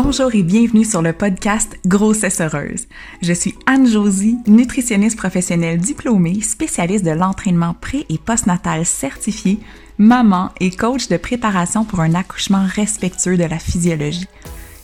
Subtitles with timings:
[0.00, 2.86] Bonjour et bienvenue sur le podcast Grossesse heureuse.
[3.20, 9.58] Je suis Anne-Josie, nutritionniste professionnelle diplômée, spécialiste de l'entraînement pré- et postnatal certifié,
[9.98, 14.28] maman et coach de préparation pour un accouchement respectueux de la physiologie.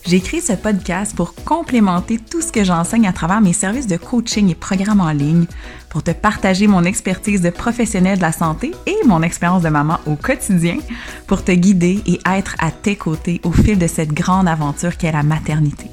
[0.06, 4.50] J'ai ce podcast pour complémenter tout ce que j'enseigne à travers mes services de coaching
[4.50, 5.46] et programmes en ligne,
[5.88, 9.98] pour te partager mon expertise de professionnel de la santé et mon expérience de maman
[10.06, 10.76] au quotidien,
[11.26, 15.12] pour te guider et être à tes côtés au fil de cette grande aventure qu'est
[15.12, 15.86] la maternité.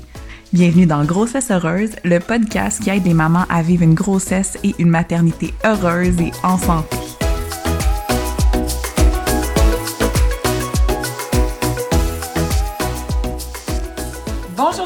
[0.52, 4.76] Bienvenue dans Grossesse heureuse, le podcast qui aide les mamans à vivre une grossesse et
[4.78, 6.98] une maternité heureuse et en santé.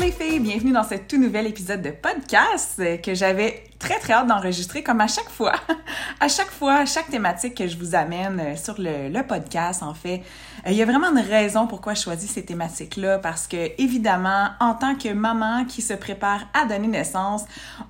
[0.06, 4.28] Les filles, bienvenue dans ce tout nouvel épisode de podcast que j'avais très très hâte
[4.28, 5.54] d'enregistrer comme à chaque fois.
[6.20, 10.22] à chaque fois, à chaque thématique que je vous amène sur le, podcast, en fait,
[10.68, 14.76] il y a vraiment une raison pourquoi je choisis ces thématiques-là parce que évidemment, en
[14.76, 17.46] tant que maman qui se prépare à donner naissance,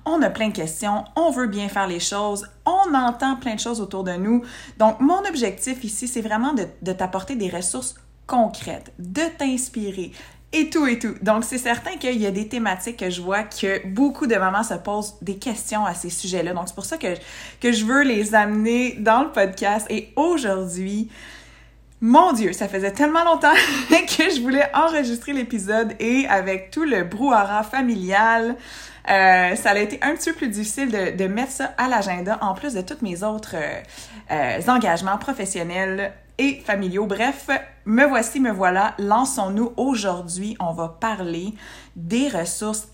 [0.06, 3.60] on a plein de questions, on veut bien faire les choses, on entend plein de
[3.60, 4.42] choses autour de nous.
[4.78, 7.94] Donc, mon objectif ici, c'est vraiment de t'apporter des ressources
[8.26, 10.12] concrètes, de t'inspirer,
[10.52, 11.14] et tout et tout.
[11.22, 14.62] Donc, c'est certain qu'il y a des thématiques que je vois que beaucoup de mamans
[14.62, 16.52] se posent des questions à ces sujets-là.
[16.52, 17.08] Donc, c'est pour ça que,
[17.62, 19.86] je veux les amener dans le podcast.
[19.90, 21.08] Et aujourd'hui,
[22.00, 23.54] mon Dieu, ça faisait tellement longtemps
[23.90, 28.56] que je voulais enregistrer l'épisode et avec tout le brouhaha familial,
[29.08, 32.38] euh, ça a été un petit peu plus difficile de, de mettre ça à l'agenda
[32.40, 33.80] en plus de tous mes autres euh,
[34.32, 37.06] euh, engagements professionnels et familiaux.
[37.06, 37.48] Bref,
[37.84, 38.94] me voici, me voilà.
[38.98, 39.72] Lançons-nous.
[39.76, 41.54] Aujourd'hui, on va parler
[41.94, 42.88] des ressources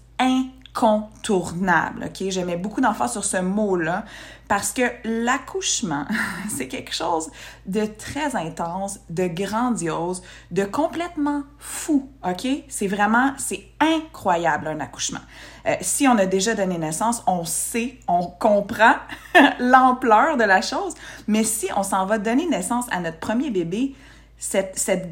[0.75, 2.05] incontournables.
[2.05, 2.31] OK?
[2.31, 4.05] Je beaucoup d'emphase sur ce mot-là
[4.49, 6.05] parce que l'accouchement,
[6.51, 7.31] c'est quelque chose
[7.67, 12.11] de très intense, de grandiose, de complètement fou.
[12.27, 12.47] OK?
[12.69, 15.21] C'est vraiment, c'est incroyable un accouchement.
[15.67, 18.95] Euh, si on a déjà donné naissance, on sait, on comprend
[19.59, 20.95] l'ampleur de la chose,
[21.27, 23.95] mais si on s'en va donner naissance à notre premier bébé,
[24.39, 25.09] cette, cette,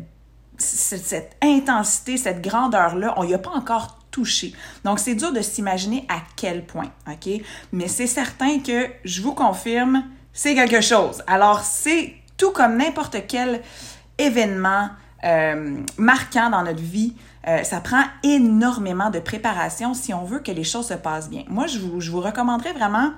[0.58, 4.52] cette intensité, cette grandeur-là, on n'y a pas encore touché.
[4.84, 7.30] Donc, c'est dur de s'imaginer à quel point, OK?
[7.72, 11.22] Mais c'est certain que, je vous confirme, c'est quelque chose.
[11.26, 13.60] Alors, c'est tout comme n'importe quel
[14.18, 14.88] événement
[15.24, 17.14] euh, marquant dans notre vie,
[17.46, 21.44] euh, ça prend énormément de préparation si on veut que les choses se passent bien.
[21.48, 23.12] Moi, je vous, je recommanderais vraiment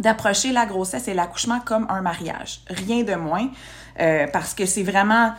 [0.00, 3.50] d'approcher la grossesse et l'accouchement comme un mariage, rien de moins,
[4.00, 5.34] euh, parce que c'est vraiment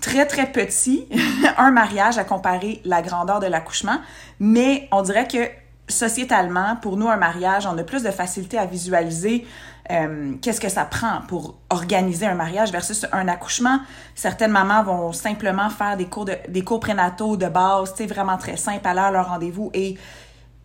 [0.00, 1.08] très très petit
[1.56, 4.00] un mariage à comparer la grandeur de l'accouchement,
[4.40, 5.48] mais on dirait que
[5.88, 9.46] sociétalement, pour nous, un mariage, on a plus de facilité à visualiser
[9.90, 13.80] euh, qu'est-ce que ça prend pour organiser un mariage versus un accouchement.
[14.14, 18.38] Certaines mamans vont simplement faire des cours, de, des cours prénataux de base, sais, vraiment
[18.38, 19.98] très simples, aller à leur rendez-vous et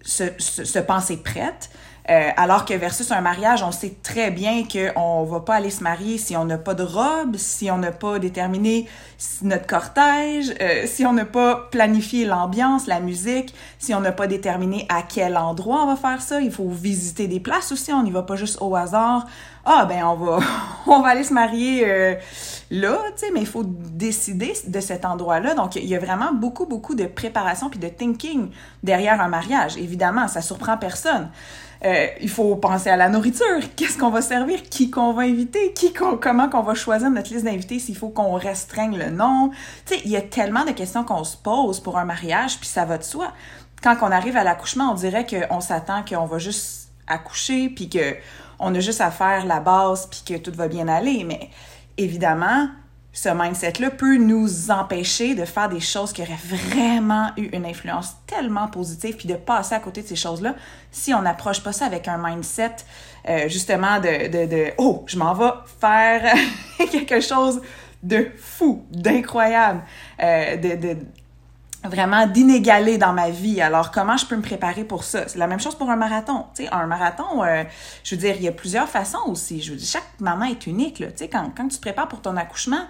[0.01, 1.69] se, se, se penser prête.
[2.09, 5.83] Euh, alors que versus un mariage, on sait très bien qu'on va pas aller se
[5.83, 8.87] marier si on n'a pas de robe, si on n'a pas déterminé
[9.41, 14.27] notre cortège, euh, si on n'a pas planifié l'ambiance, la musique, si on n'a pas
[14.27, 16.39] déterminé à quel endroit on va faire ça.
[16.39, 19.25] Il faut visiter des places aussi, on n'y va pas juste au hasard.
[19.65, 20.39] Ah ben on va
[20.87, 22.15] on va aller se marier euh,
[22.71, 25.55] là, tu sais, mais il faut décider de cet endroit-là.
[25.55, 28.49] Donc il y a vraiment beaucoup beaucoup de préparation puis de thinking
[28.81, 29.75] derrière un mariage.
[29.75, 31.29] Évidemment, ça surprend personne.
[31.85, 33.59] Euh, il faut penser à la nourriture.
[33.75, 34.63] Qu'est-ce qu'on va servir?
[34.63, 35.73] Qui qu'on va inviter?
[35.73, 37.79] Qui qu'on, comment qu'on va choisir notre liste d'invités?
[37.79, 39.51] S'il faut qu'on restreigne le nom?
[39.85, 42.67] Tu sais, il y a tellement de questions qu'on se pose pour un mariage, puis
[42.67, 43.31] ça va de soi.
[43.83, 48.15] Quand on arrive à l'accouchement, on dirait qu'on s'attend qu'on va juste accoucher, puis que
[48.59, 51.23] on a juste à faire la base, puis que tout va bien aller.
[51.23, 51.49] Mais
[51.97, 52.69] évidemment,
[53.17, 58.15] ce mindset-là peut nous empêcher de faire des choses qui auraient vraiment eu une influence
[58.27, 60.53] tellement positive, puis de passer à côté de ces choses-là
[60.91, 62.75] si on n'approche pas ça avec un mindset
[63.27, 65.49] euh, justement de, de, de oh, je m'en vais
[65.81, 66.31] faire
[66.91, 67.59] quelque chose
[68.03, 69.81] de fou, d'incroyable,
[70.21, 70.97] euh, de, de
[71.87, 73.61] vraiment d'inégalé dans ma vie.
[73.61, 75.27] Alors, comment je peux me préparer pour ça?
[75.27, 76.45] C'est la même chose pour un marathon.
[76.71, 77.63] Un marathon, euh,
[78.03, 79.61] je veux dire, il y a plusieurs façons aussi.
[79.61, 82.85] Je veux dire, chaque maman est unique, quand, tu te prépares pour ton accouchement,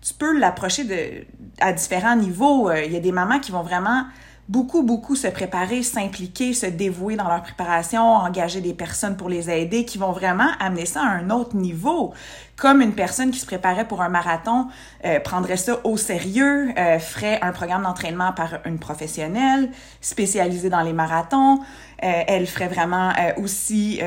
[0.00, 1.26] tu peux l'approcher
[1.60, 2.70] à différents niveaux.
[2.72, 4.04] Il y a des mamans qui vont vraiment
[4.48, 9.50] beaucoup, beaucoup se préparer, s'impliquer, se dévouer dans leur préparation, engager des personnes pour les
[9.50, 12.14] aider, qui vont vraiment amener ça à un autre niveau.
[12.58, 14.66] Comme une personne qui se préparait pour un marathon
[15.04, 19.70] euh, prendrait ça au sérieux, euh, ferait un programme d'entraînement par une professionnelle
[20.00, 21.60] spécialisée dans les marathons,
[22.00, 24.00] elle ferait vraiment aussi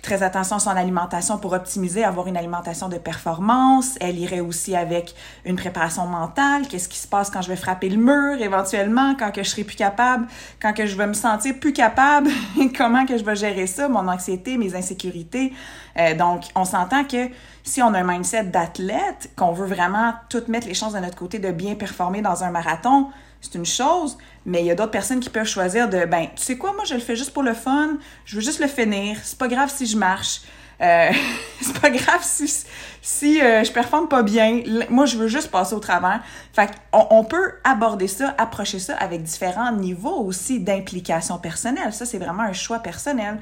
[0.00, 3.96] très attention à son alimentation pour optimiser, avoir une alimentation de performance.
[4.00, 5.14] Elle irait aussi avec
[5.44, 6.66] une préparation mentale.
[6.68, 9.64] Qu'est-ce qui se passe quand je vais frapper le mur éventuellement, quand que je serai
[9.64, 10.26] plus capable,
[10.60, 12.30] quand que je vais me sentir plus capable,
[12.76, 15.52] comment que je vais gérer ça, mon anxiété, mes insécurités.
[15.98, 17.28] Euh, donc, on s'entend que
[17.62, 21.16] si on a un mindset d'athlète, qu'on veut vraiment tout mettre les chances de notre
[21.16, 23.08] côté de bien performer dans un marathon,
[23.40, 26.42] c'est une chose, mais il y a d'autres personnes qui peuvent choisir de, ben, tu
[26.42, 29.16] sais quoi, moi, je le fais juste pour le fun, je veux juste le finir,
[29.22, 30.42] c'est pas grave si je marche,
[30.82, 31.10] euh,
[31.60, 32.64] c'est pas grave si,
[33.02, 36.20] si euh, je performe pas bien, moi, je veux juste passer au travers.
[36.52, 41.92] Fait on, on peut aborder ça, approcher ça avec différents niveaux aussi d'implication personnelle.
[41.92, 43.38] Ça, c'est vraiment un choix personnel.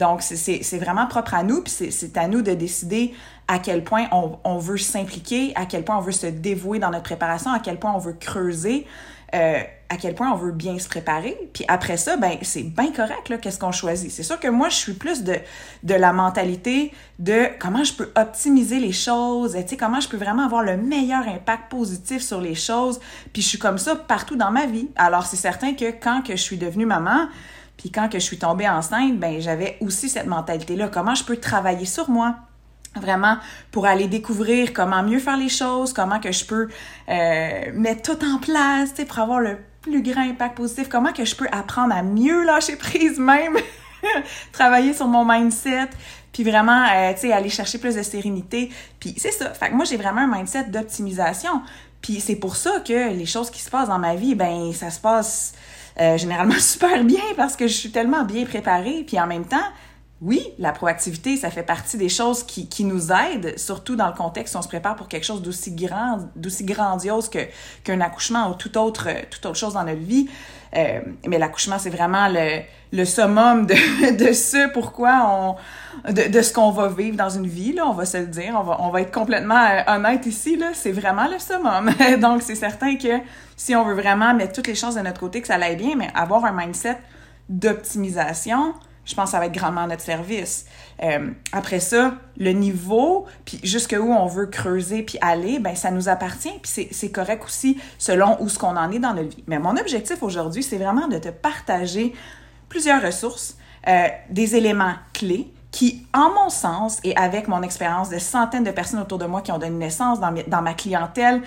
[0.00, 3.14] Donc, c'est vraiment propre à nous, puis c'est à nous de décider
[3.46, 6.90] à quel point on, on veut s'impliquer, à quel point on veut se dévouer dans
[6.90, 8.86] notre préparation, à quel point on veut creuser.
[9.34, 11.36] Euh, à quel point on veut bien se préparer.
[11.52, 14.10] Puis après ça, ben c'est bien correct qu'est-ce qu'on choisit.
[14.10, 15.36] C'est sûr que moi je suis plus de
[15.84, 20.16] de la mentalité de comment je peux optimiser les choses, tu sais comment je peux
[20.16, 23.00] vraiment avoir le meilleur impact positif sur les choses.
[23.32, 24.88] Puis je suis comme ça partout dans ma vie.
[24.96, 27.28] Alors c'est certain que quand que je suis devenue maman,
[27.80, 31.24] puis quand que je suis tombée enceinte, ben j'avais aussi cette mentalité là, comment je
[31.24, 32.36] peux travailler sur moi?
[32.94, 33.38] Vraiment
[33.72, 36.68] pour aller découvrir comment mieux faire les choses, comment que je peux
[37.08, 41.24] euh, mettre tout en place, tu pour avoir le plus grand impact positif, comment que
[41.24, 43.56] je peux apprendre à mieux lâcher prise même,
[44.52, 45.88] travailler sur mon mindset,
[46.34, 48.70] puis vraiment, euh, tu sais, aller chercher plus de sérénité.
[48.98, 49.54] Puis c'est ça.
[49.54, 51.62] Fait que moi, j'ai vraiment un mindset d'optimisation.
[52.02, 54.90] Puis c'est pour ça que les choses qui se passent dans ma vie, ben ça
[54.90, 55.54] se passe
[56.00, 59.04] euh, généralement super bien parce que je suis tellement bien préparée.
[59.06, 59.56] Puis en même temps,
[60.20, 64.12] oui, la proactivité, ça fait partie des choses qui, qui nous aident, surtout dans le
[64.12, 67.38] contexte où on se prépare pour quelque chose d'aussi grand, d'aussi grandiose que
[67.84, 70.28] qu'un accouchement ou toute autre, toute autre chose dans notre vie.
[70.76, 72.60] Euh, mais l'accouchement, c'est vraiment le,
[72.92, 75.56] le summum de, de ce pourquoi
[76.04, 78.26] on, de, de ce qu'on va vivre dans une vie, là, on va se le
[78.26, 81.90] dire, on va, on va être complètement euh, honnête ici, là, c'est vraiment le summum.
[82.20, 83.20] Donc, c'est certain que
[83.56, 85.96] si on veut vraiment mettre toutes les chances de notre côté, que ça aille bien,
[85.96, 86.98] mais avoir un mindset
[87.48, 88.74] d'optimisation,
[89.04, 90.66] je pense que ça va être grandement notre service.
[91.02, 96.08] Euh, après ça, le niveau, puis jusqu'où on veut creuser puis aller, ben ça nous
[96.08, 99.44] appartient, puis c'est correct aussi selon où ce qu'on en est dans notre vie.
[99.46, 102.12] Mais mon objectif aujourd'hui, c'est vraiment de te partager
[102.68, 103.56] plusieurs ressources,
[103.88, 108.70] euh, des éléments clés qui, en mon sens, et avec mon expérience de centaines de
[108.70, 111.42] personnes autour de moi qui ont donné naissance dans, dans ma clientèle,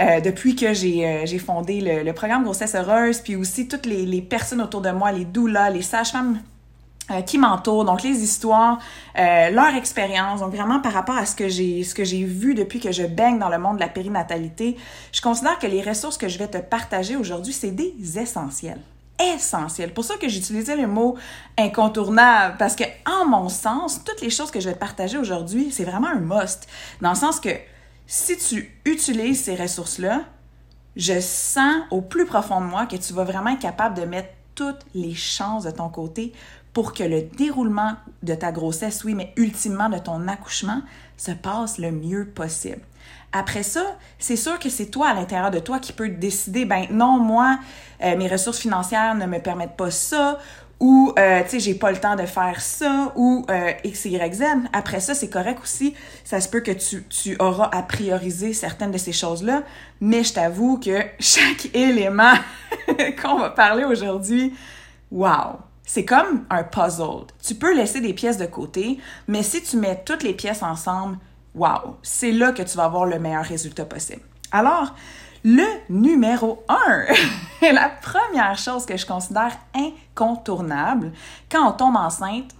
[0.00, 4.22] euh, depuis que j'ai fondé le, le, programme Grossesse Heureuse, puis aussi toutes les, les
[4.22, 6.38] personnes autour de moi, les doulas, les sages-femmes
[7.10, 8.78] euh, qui m'entourent, donc les histoires,
[9.18, 12.54] euh, leur expérience, donc vraiment par rapport à ce que j'ai ce que j'ai vu
[12.54, 14.76] depuis que je baigne dans le monde de la périnatalité,
[15.12, 18.80] je considère que les ressources que je vais te partager aujourd'hui, c'est des essentiels.
[19.34, 19.94] Essentiels.
[19.94, 21.16] Pour ça que j'utilisais le mot
[21.58, 25.72] incontournable, parce que en mon sens, toutes les choses que je vais te partager aujourd'hui,
[25.72, 26.68] c'est vraiment un must.
[27.00, 27.50] Dans le sens que
[28.06, 30.20] si tu utilises ces ressources-là,
[30.94, 34.28] je sens au plus profond de moi que tu vas vraiment être capable de mettre
[34.54, 36.32] toutes les chances de ton côté
[36.78, 40.80] pour que le déroulement de ta grossesse, oui, mais ultimement de ton accouchement,
[41.16, 42.82] se passe le mieux possible.
[43.32, 43.82] Après ça,
[44.20, 47.58] c'est sûr que c'est toi à l'intérieur de toi qui peux décider, ben non, moi,
[48.04, 50.38] euh, mes ressources financières ne me permettent pas ça,
[50.78, 54.34] ou, euh, tu sais, j'ai pas le temps de faire ça, ou euh, X, Y,
[54.34, 54.44] Z.
[54.72, 55.96] Après ça, c'est correct aussi.
[56.22, 59.64] Ça se peut que tu, tu auras à prioriser certaines de ces choses-là,
[60.00, 62.34] mais je t'avoue que chaque élément
[63.20, 64.54] qu'on va parler aujourd'hui,
[65.10, 65.67] wow!
[65.88, 67.24] C'est comme un puzzle.
[67.42, 71.16] Tu peux laisser des pièces de côté, mais si tu mets toutes les pièces ensemble,
[71.54, 74.20] wow, c'est là que tu vas avoir le meilleur résultat possible.
[74.52, 74.94] Alors,
[75.44, 77.06] le numéro un,
[77.72, 81.10] la première chose que je considère incontournable
[81.50, 82.50] quand on tombe enceinte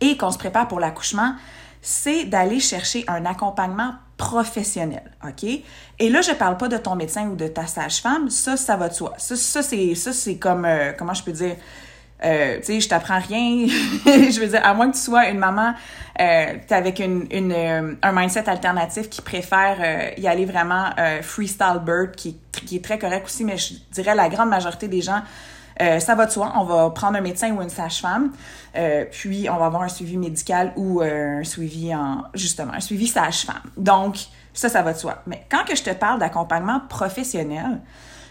[0.00, 1.34] et qu'on se prépare pour l'accouchement,
[1.80, 5.42] c'est d'aller chercher un accompagnement professionnel, OK?
[5.42, 8.88] Et là, je parle pas de ton médecin ou de ta sage-femme, ça, ça va
[8.88, 9.14] de soi.
[9.18, 11.56] Ça, ça c'est, ça, c'est comme, euh, comment je peux dire,
[12.24, 13.66] euh, tu sais, je t'apprends rien.
[14.06, 15.74] je veux dire, à moins que tu sois une maman
[16.20, 20.90] euh, avec une, une, euh, un mindset alternatif qui préfère euh, y aller vraiment
[21.22, 25.00] freestyle bird, qui, qui est très correct aussi, mais je dirais la grande majorité des
[25.00, 25.22] gens,
[25.78, 26.52] ça va de soi.
[26.56, 28.30] On va prendre un médecin ou une sage-femme,
[29.10, 33.70] puis on va avoir un suivi médical ou un suivi en, justement, un suivi sage-femme.
[33.76, 34.16] Donc,
[34.52, 35.22] ça, ça va de soi.
[35.26, 37.80] Mais quand que je te parle d'accompagnement professionnel,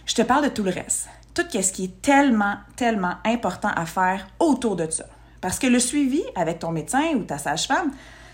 [0.06, 3.86] je te parle de tout le reste tout ce qui est tellement, tellement important à
[3.86, 5.06] faire autour de ça.
[5.42, 7.92] Parce que le suivi avec ton médecin ou ta sage-femme,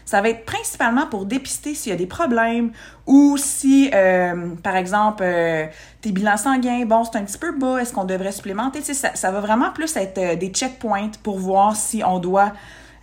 [0.07, 2.71] ça va être principalement pour dépister s'il y a des problèmes
[3.05, 5.67] ou si, euh, par exemple, euh,
[6.01, 8.81] tes bilans sanguins, bon, c'est un petit peu bas, est-ce qu'on devrait supplémenter?
[8.81, 12.53] Ça, va vraiment plus être euh, des checkpoints pour voir si on doit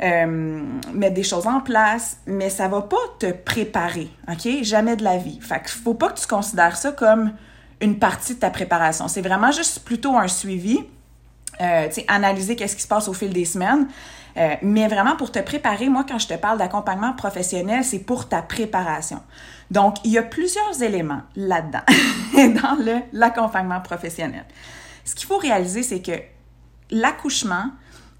[0.00, 4.62] mettre des choses en place, mais ça va pas te préparer, OK?
[4.62, 5.40] Jamais de la vie.
[5.40, 7.30] Fait qu'il faut pas que tu considères ça comme
[7.80, 9.08] une partie de ta préparation.
[9.08, 10.80] C'est vraiment juste plutôt un suivi,
[11.60, 13.88] euh, analyser qu'est-ce qui se passe au fil des semaines.
[14.36, 18.28] Euh, mais vraiment pour te préparer, moi quand je te parle d'accompagnement professionnel, c'est pour
[18.28, 19.20] ta préparation.
[19.70, 21.82] Donc, il y a plusieurs éléments là-dedans,
[22.34, 24.44] dans le, l'accompagnement professionnel.
[25.04, 26.12] Ce qu'il faut réaliser, c'est que
[26.90, 27.70] l'accouchement,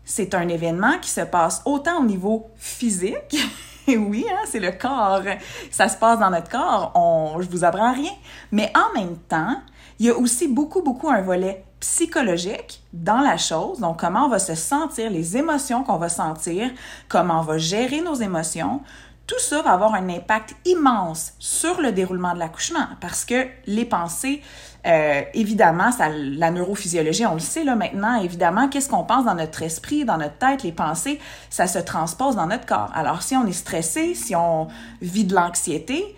[0.04, 3.36] c'est un événement qui se passe autant au niveau physique,
[3.88, 5.22] oui, hein, c'est le corps,
[5.70, 8.12] ça se passe dans notre corps, on, je vous apprends rien,
[8.52, 9.56] mais en même temps,
[9.98, 14.28] il y a aussi beaucoup, beaucoup un volet psychologique dans la chose, donc comment on
[14.28, 16.70] va se sentir, les émotions qu'on va sentir,
[17.08, 18.80] comment on va gérer nos émotions.
[19.26, 23.84] Tout ça va avoir un impact immense sur le déroulement de l'accouchement parce que les
[23.84, 24.42] pensées,
[24.86, 29.34] euh, évidemment, ça, la neurophysiologie, on le sait là maintenant, évidemment, qu'est-ce qu'on pense dans
[29.34, 32.90] notre esprit, dans notre tête, les pensées, ça se transpose dans notre corps.
[32.94, 34.68] Alors si on est stressé, si on
[35.00, 36.14] vit de l'anxiété,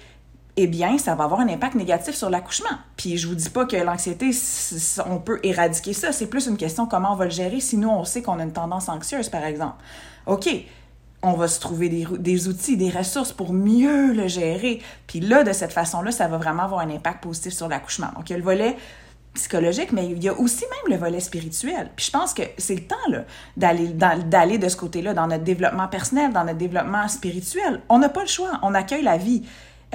[0.57, 2.79] eh bien, ça va avoir un impact négatif sur l'accouchement.
[2.97, 4.31] Puis je vous dis pas que l'anxiété,
[5.07, 6.13] on peut éradiquer ça.
[6.13, 8.43] C'est plus une question comment on va le gérer si nous, on sait qu'on a
[8.43, 9.77] une tendance anxieuse, par exemple.
[10.25, 10.49] OK,
[11.23, 14.81] on va se trouver des, des, outils, des ressources pour mieux le gérer.
[15.07, 18.09] Puis là, de cette façon-là, ça va vraiment avoir un impact positif sur l'accouchement.
[18.17, 18.77] Donc, il y a le volet
[19.37, 21.91] psychologique, mais il y a aussi même le volet spirituel.
[21.95, 22.97] Puis je pense que c'est le temps
[23.57, 27.81] d'aller, de ce côté-là, dans notre développement personnel, dans notre développement spirituel.
[27.89, 29.43] On n'a pas le choix, on accueille la vie.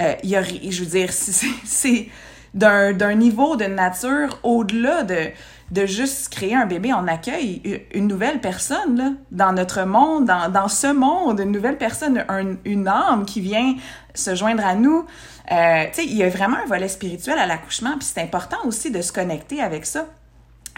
[0.00, 2.08] Euh, y a, je veux dire, c'est
[2.54, 5.30] d'un niveau de nature au-delà de,
[5.72, 6.92] de juste créer un bébé.
[6.92, 11.78] On accueille une nouvelle personne là, dans notre monde, dans, dans ce monde, une nouvelle
[11.78, 12.24] personne,
[12.64, 13.74] une âme qui vient
[14.14, 15.06] se joindre à nous.
[15.50, 18.58] Euh, tu sais, il y a vraiment un volet spirituel à l'accouchement, puis c'est important
[18.66, 20.06] aussi de se connecter avec ça.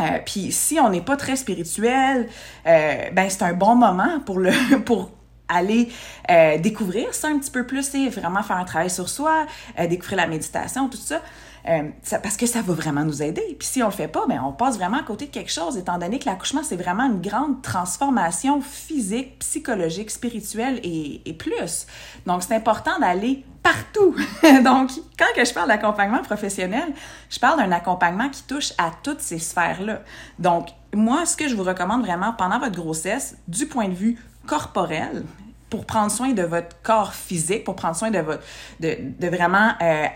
[0.00, 2.28] Euh, puis si on n'est pas très spirituel,
[2.66, 4.52] euh, ben c'est un bon moment pour le
[4.84, 5.10] pour
[5.48, 5.88] aller
[6.30, 9.46] euh, découvrir ça un petit peu plus, et vraiment faire un travail sur soi,
[9.78, 11.20] euh, découvrir la méditation, tout ça,
[11.68, 11.88] euh,
[12.22, 13.56] parce que ça va vraiment nous aider.
[13.58, 15.76] Puis si on le fait pas, ben on passe vraiment à côté de quelque chose,
[15.76, 21.86] étant donné que l'accouchement c'est vraiment une grande transformation physique, psychologique, spirituelle et, et plus.
[22.26, 24.14] Donc c'est important d'aller partout.
[24.64, 26.92] Donc quand que je parle d'accompagnement professionnel,
[27.30, 30.02] je parle d'un accompagnement qui touche à toutes ces sphères-là.
[30.38, 34.18] Donc moi, ce que je vous recommande vraiment pendant votre grossesse, du point de vue
[34.46, 35.24] corporel
[35.70, 38.42] pour prendre soin de votre corps physique, pour prendre soin de votre,
[38.80, 40.06] de, vraiment euh,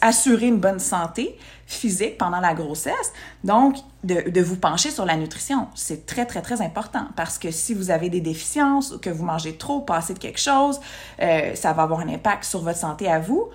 [0.00, 1.36] assurer une bonne santé
[1.66, 3.12] physique pendant la grossesse.
[3.44, 7.50] Donc, de, de vous pencher sur la nutrition, c'est très, très, très important parce que
[7.50, 10.80] si vous avez des déficiences ou que vous mangez trop, passez de quelque chose,
[11.20, 13.48] euh, ça va avoir un impact sur votre santé à vous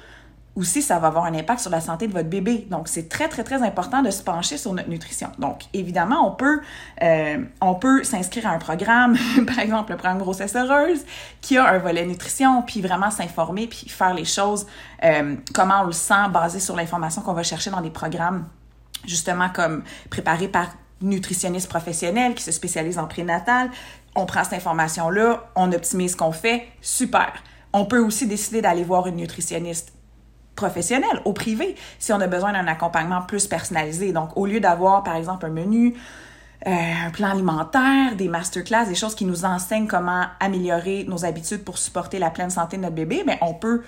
[0.55, 2.67] aussi, ça va avoir un impact sur la santé de votre bébé.
[2.69, 5.29] Donc, c'est très, très, très important de se pencher sur notre nutrition.
[5.39, 6.61] Donc, évidemment, on peut,
[7.01, 9.17] euh, on peut s'inscrire à un programme,
[9.47, 11.01] par exemple le programme Grossesse Heureuse,
[11.41, 14.67] qui a un volet nutrition, puis vraiment s'informer, puis faire les choses,
[15.03, 18.45] euh, comment on le sent, basé sur l'information qu'on va chercher dans des programmes,
[19.05, 20.67] justement comme préparés par
[21.01, 23.71] nutritionnistes professionnels qui se spécialisent en prénatal.
[24.15, 27.33] On prend cette information-là, on optimise ce qu'on fait, super.
[27.73, 29.92] On peut aussi décider d'aller voir une nutritionniste
[30.55, 34.11] professionnel, au privé, si on a besoin d'un accompagnement plus personnalisé.
[34.13, 35.95] Donc, au lieu d'avoir, par exemple, un menu,
[36.67, 41.63] euh, un plan alimentaire, des masterclass, des choses qui nous enseignent comment améliorer nos habitudes
[41.63, 43.81] pour supporter la pleine santé de notre bébé, mais on peut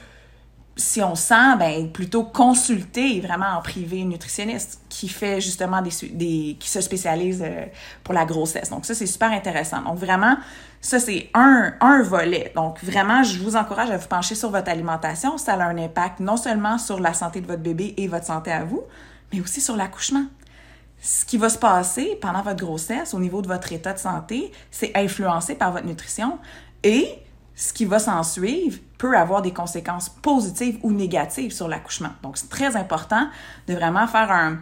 [0.78, 5.92] si on sent, ben, plutôt consulter vraiment en privé une nutritionniste qui fait justement des,
[6.10, 7.66] des qui se spécialise euh,
[8.04, 8.70] pour la grossesse.
[8.70, 9.82] Donc ça, c'est super intéressant.
[9.84, 10.36] Donc vraiment,
[10.86, 12.52] ça, c'est un, un volet.
[12.56, 15.36] Donc vraiment, je vous encourage à vous pencher sur votre alimentation.
[15.40, 18.52] Ça a un impact non seulement sur la santé de votre bébé et votre santé
[18.52, 18.84] à vous,
[19.34, 20.26] mais aussi sur l'accouchement.
[21.02, 24.52] Ce qui va se passer pendant votre grossesse au niveau de votre état de santé,
[24.70, 26.38] c'est influencé par votre nutrition
[26.84, 27.10] et
[27.56, 32.12] ce qui va s'en suivre peut avoir des conséquences positives ou négatives sur l'accouchement.
[32.22, 33.28] Donc, c'est très important
[33.68, 34.60] de vraiment faire un,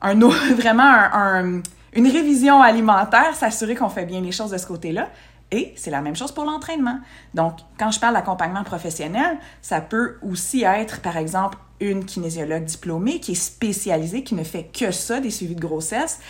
[0.00, 0.14] un
[0.56, 1.60] vraiment un,
[1.94, 5.08] une révision alimentaire, s'assurer qu'on fait bien les choses de ce côté-là.
[5.50, 6.98] Et c'est la même chose pour l'entraînement.
[7.32, 13.20] Donc, quand je parle d'accompagnement professionnel, ça peut aussi être, par exemple, une kinésiologue diplômée
[13.20, 16.20] qui est spécialisée, qui ne fait que ça, des suivis de grossesse,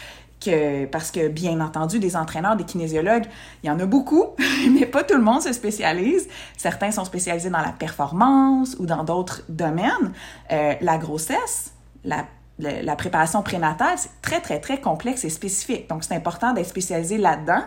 [0.41, 3.27] que, parce que bien entendu, des entraîneurs, des kinésiologues,
[3.65, 4.27] il y en a beaucoup,
[4.71, 6.29] mais pas tout le monde se spécialise.
[6.57, 10.13] Certains sont spécialisés dans la performance ou dans d'autres domaines.
[10.53, 11.73] Euh, la grossesse,
[12.05, 12.25] la,
[12.59, 15.89] la préparation prénatale, c'est très, très, très complexe et spécifique.
[15.89, 17.63] Donc, c'est important d'être spécialisé là-dedans.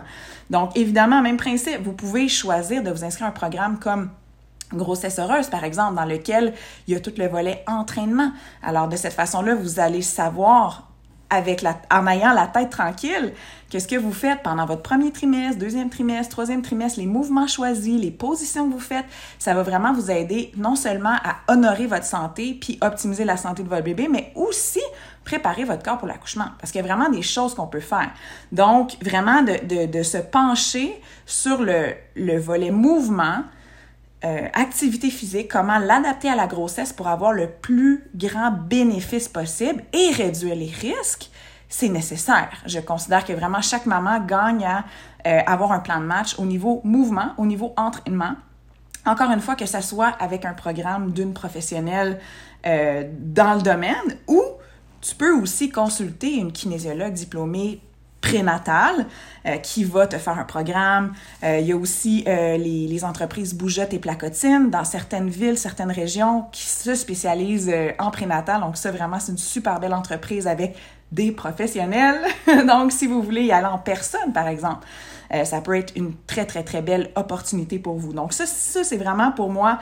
[0.50, 4.10] Donc, évidemment, même principe, vous pouvez choisir de vous inscrire à un programme comme
[4.72, 6.54] grossesse heureuse, par exemple, dans lequel
[6.86, 8.32] il y a tout le volet entraînement.
[8.62, 10.91] Alors, de cette façon-là, vous allez savoir,
[11.90, 13.32] en ayant la tête tranquille,
[13.70, 18.00] qu'est-ce que vous faites pendant votre premier trimestre, deuxième trimestre, troisième trimestre, les mouvements choisis,
[18.00, 19.06] les positions que vous faites,
[19.38, 23.62] ça va vraiment vous aider non seulement à honorer votre santé puis optimiser la santé
[23.62, 24.82] de votre bébé, mais aussi
[25.24, 26.48] préparer votre corps pour l'accouchement.
[26.60, 28.10] Parce qu'il y a vraiment des choses qu'on peut faire.
[28.50, 33.42] Donc, vraiment de, se pencher sur le volet mouvement,
[34.24, 39.82] euh, activité physique, comment l'adapter à la grossesse pour avoir le plus grand bénéfice possible
[39.92, 41.30] et réduire les risques,
[41.68, 42.50] c'est nécessaire.
[42.66, 44.84] Je considère que vraiment chaque maman gagne à
[45.26, 48.34] euh, avoir un plan de match au niveau mouvement, au niveau entraînement.
[49.04, 52.20] Encore une fois, que ce soit avec un programme d'une professionnelle
[52.64, 54.40] euh, dans le domaine ou
[55.00, 57.80] tu peux aussi consulter une kinésiologue diplômée
[58.22, 59.06] prénatal
[59.44, 61.12] euh, qui va te faire un programme.
[61.42, 65.58] Euh, il y a aussi euh, les, les, entreprises Bougeotte et Placotine dans certaines villes,
[65.58, 68.60] certaines régions qui se spécialisent en prénatal.
[68.60, 70.76] Donc ça, vraiment, c'est une super belle entreprise avec
[71.10, 72.20] des professionnels.
[72.66, 74.86] Donc, si vous voulez y aller en personne, par exemple,
[75.44, 78.12] ça peut être une très, très, très belle opportunité pour vous.
[78.12, 79.78] Donc, ça, ça c'est vraiment pour moi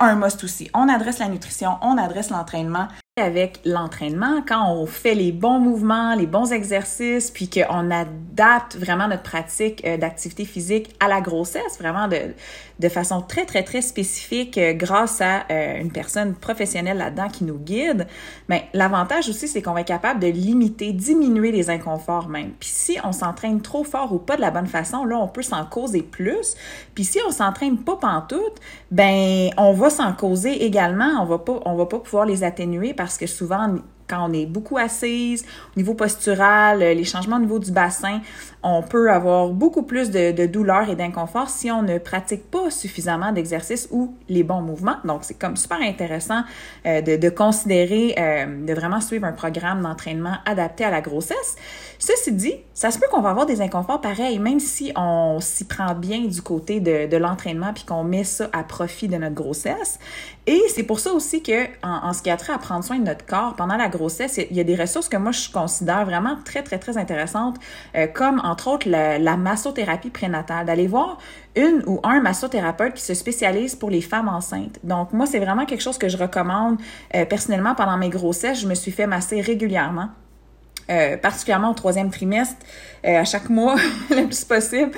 [0.00, 0.70] un must aussi.
[0.74, 2.88] On adresse la nutrition, on adresse l'entraînement
[3.18, 9.08] avec l'entraînement, quand on fait les bons mouvements, les bons exercices, puis qu'on adapte vraiment
[9.08, 12.34] notre pratique euh, d'activité physique à la grossesse, vraiment de,
[12.78, 17.44] de façon très, très, très spécifique euh, grâce à euh, une personne professionnelle là-dedans qui
[17.44, 18.06] nous guide,
[18.50, 22.50] mais l'avantage aussi, c'est qu'on va être capable de limiter, diminuer les inconforts même.
[22.60, 25.40] Puis si on s'entraîne trop fort ou pas de la bonne façon, là, on peut
[25.40, 26.54] s'en causer plus.
[26.94, 31.60] Puis si on s'entraîne pas pantoute, ben on va s'en causer également, on va pas,
[31.64, 33.76] on va pas pouvoir les atténuer parce que souvent,
[34.08, 35.44] quand on est beaucoup assise,
[35.74, 38.20] au niveau postural, les changements au niveau du bassin,
[38.62, 42.70] on peut avoir beaucoup plus de, de douleur et d'inconfort si on ne pratique pas
[42.70, 44.96] suffisamment d'exercices ou les bons mouvements.
[45.04, 46.42] Donc, c'est comme super intéressant
[46.86, 51.56] euh, de, de, considérer, euh, de vraiment suivre un programme d'entraînement adapté à la grossesse.
[51.98, 55.64] Ceci dit, ça se peut qu'on va avoir des inconforts pareils, même si on s'y
[55.64, 59.34] prend bien du côté de, de l'entraînement puis qu'on met ça à profit de notre
[59.34, 59.98] grossesse.
[60.48, 62.98] Et c'est pour ça aussi que, en, en, ce qui a trait à prendre soin
[62.98, 66.04] de notre corps pendant la grossesse, il y a des ressources que moi je considère
[66.04, 67.56] vraiment très très très intéressantes,
[67.96, 71.18] euh, comme entre autres la, massothérapie prénatale, d'aller voir
[71.56, 74.78] une ou un massothérapeute qui se spécialise pour les femmes enceintes.
[74.84, 76.78] Donc moi c'est vraiment quelque chose que je recommande
[77.16, 78.60] euh, personnellement pendant mes grossesses.
[78.60, 80.10] Je me suis fait masser régulièrement.
[80.88, 82.64] Euh, particulièrement au troisième trimestre,
[83.04, 83.74] euh, à chaque mois
[84.10, 84.92] le plus possible.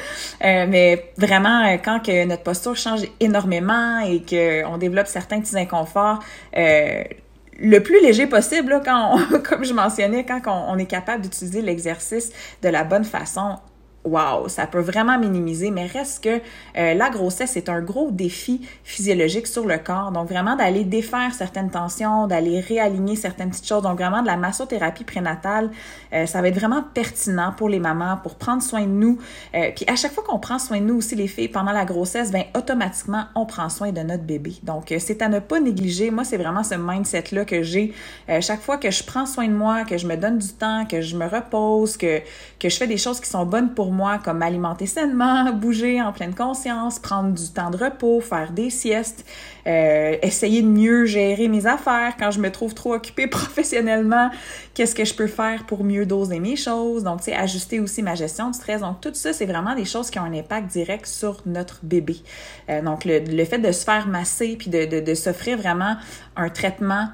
[0.45, 5.57] Euh, mais vraiment, euh, quand que notre posture change énormément et qu'on développe certains petits
[5.57, 6.23] inconforts,
[6.55, 11.23] le plus léger possible, là, quand on, comme je mentionnais, quand on, on est capable
[11.23, 13.57] d'utiliser l'exercice de la bonne façon,
[14.09, 16.41] wow, ça peut vraiment minimiser, mais reste que
[16.77, 20.13] euh, la grossesse est un gros défi physiologique sur le corps.
[20.13, 23.83] Donc vraiment d'aller défaire certaines tensions, d'aller réaligner certaines petites choses.
[23.83, 25.71] Donc vraiment de la massothérapie prénatale,
[26.13, 29.19] euh, ça va être vraiment pertinent pour les mamans pour prendre soin de nous.
[29.55, 31.85] Euh, puis à chaque fois qu'on prend soin de nous aussi les filles pendant la
[31.85, 34.55] grossesse, ben automatiquement on prend soin de notre bébé.
[34.63, 36.11] Donc c'est à ne pas négliger.
[36.11, 37.93] Moi c'est vraiment ce mindset là que j'ai
[38.41, 41.01] chaque fois que je prends soin de moi, que je me donne du temps, que
[41.01, 42.21] je me repose, que
[42.59, 46.13] que je fais des choses qui sont bonnes pour moi, comme m'alimenter sainement, bouger en
[46.13, 49.25] pleine conscience, prendre du temps de repos, faire des siestes,
[49.67, 54.31] euh, essayer de mieux gérer mes affaires quand je me trouve trop occupée professionnellement,
[54.75, 58.03] qu'est-ce que je peux faire pour mieux doser mes choses, donc tu sais, ajuster aussi
[58.03, 58.81] ma gestion du stress.
[58.81, 62.17] Donc tout ça, c'est vraiment des choses qui ont un impact direct sur notre bébé.
[62.71, 65.97] Euh, donc le, fait de se faire masser puis de s'offrir vraiment
[66.37, 67.09] un traitement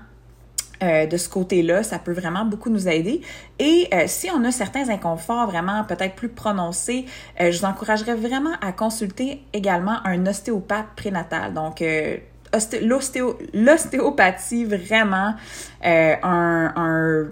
[0.84, 3.22] euh, de ce côté-là, ça peut vraiment beaucoup nous aider.
[3.58, 7.06] Et euh, si on a certains inconforts vraiment peut-être plus prononcés,
[7.40, 11.54] euh, je vous encouragerais vraiment à consulter également un ostéopathe prénatal.
[11.54, 11.82] Donc,
[13.52, 15.34] l'ostéopathie, vraiment
[15.82, 17.26] un,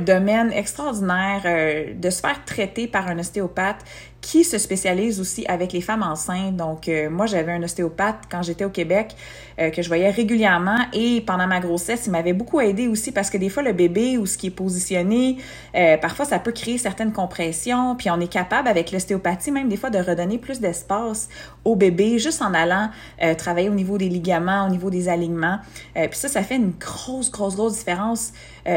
[0.00, 3.84] domaine extraordinaire de se faire traiter par un ostéopathe
[4.26, 6.56] qui se spécialise aussi avec les femmes enceintes.
[6.56, 9.14] Donc, euh, moi, j'avais un ostéopathe quand j'étais au Québec
[9.60, 13.30] euh, que je voyais régulièrement et pendant ma grossesse, il m'avait beaucoup aidé aussi parce
[13.30, 15.36] que des fois, le bébé ou ce qui est positionné,
[15.76, 17.94] euh, parfois, ça peut créer certaines compressions.
[17.94, 21.28] Puis, on est capable avec l'ostéopathie même des fois de redonner plus d'espace
[21.64, 22.90] au bébé juste en allant
[23.38, 25.58] travailler au niveau des ligaments, au niveau des alignements.
[25.94, 28.32] puis ça, ça fait une grosse, grosse, grosse différence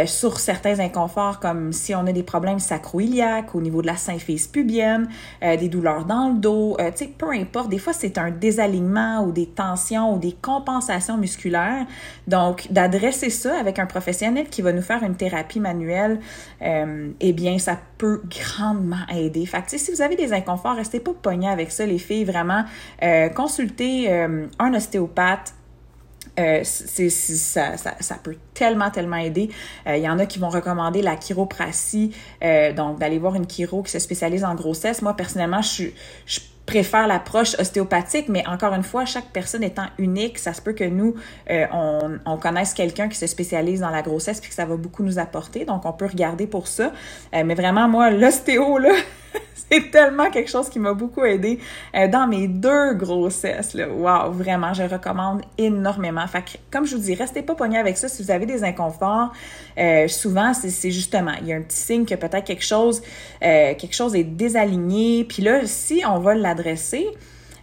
[0.06, 4.48] sur certains inconforts comme si on a des problèmes sacro-iliaques, au niveau de la symphyse
[4.48, 5.08] pubienne,
[5.44, 7.70] euh, des douleurs dans le dos, euh, tu sais, peu importe.
[7.70, 11.86] Des fois, c'est un désalignement ou des tensions ou des compensations musculaires.
[12.28, 16.20] Donc, d'adresser ça avec un professionnel qui va nous faire une thérapie manuelle,
[16.62, 19.46] euh, eh bien, ça peut grandement aider.
[19.46, 22.26] Fait que, si vous avez des inconforts, restez pas pognés avec ça, les filles.
[22.26, 22.64] Vraiment,
[23.04, 25.54] euh, consultez un ostéopathe
[26.40, 29.50] euh, ça, ça, ça, peut tellement, tellement aider.
[29.86, 33.50] Il euh, y en a qui vont recommander la chiropratie, euh, donc d'aller voir une
[33.50, 35.02] chiro qui se spécialise en grossesse.
[35.02, 35.90] Moi, personnellement, je,
[36.66, 40.84] préfère l'approche ostéopathique, mais encore une fois, chaque personne étant unique, ça se peut que
[40.84, 41.16] nous,
[41.50, 45.02] on, on, connaisse quelqu'un qui se spécialise dans la grossesse puis que ça va beaucoup
[45.02, 45.66] nous apporter.
[45.66, 46.92] Donc, on peut regarder pour ça.
[47.34, 48.92] mais vraiment, moi, l'ostéo, là,
[49.72, 51.60] c'est tellement quelque chose qui m'a beaucoup aidé
[51.96, 53.74] euh, dans mes deux grossesses.
[53.74, 53.88] Là.
[53.90, 56.26] Wow, vraiment, je recommande énormément.
[56.28, 59.32] Fait comme je vous dis, restez pas pognés avec ça si vous avez des inconforts.
[59.78, 63.02] Euh, souvent, c'est justement, il y a un petit signe que peut-être quelque chose,
[63.44, 65.24] euh, quelque chose est désaligné.
[65.24, 67.08] Puis là, si on va l'adresser,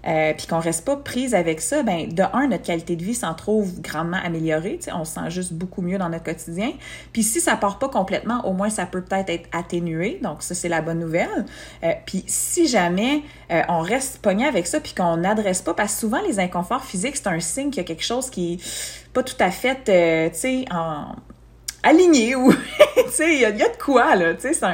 [0.06, 3.14] euh, puis qu'on reste pas prise avec ça, ben de un, notre qualité de vie
[3.14, 6.72] s'en trouve grandement améliorée, on se sent juste beaucoup mieux dans notre quotidien.
[7.12, 10.54] Puis si ça part pas complètement, au moins ça peut peut-être être atténué, donc ça
[10.54, 11.44] c'est la bonne nouvelle.
[11.82, 15.94] Euh, puis si jamais euh, on reste pogné avec ça puis qu'on n'adresse pas, parce
[15.94, 19.12] que souvent les inconforts physiques c'est un signe qu'il y a quelque chose qui est
[19.12, 19.76] pas tout à fait,
[20.32, 21.16] tu sais, en
[21.86, 22.52] aligné ou
[22.96, 24.66] tu sais il y, a de quoi là tu sais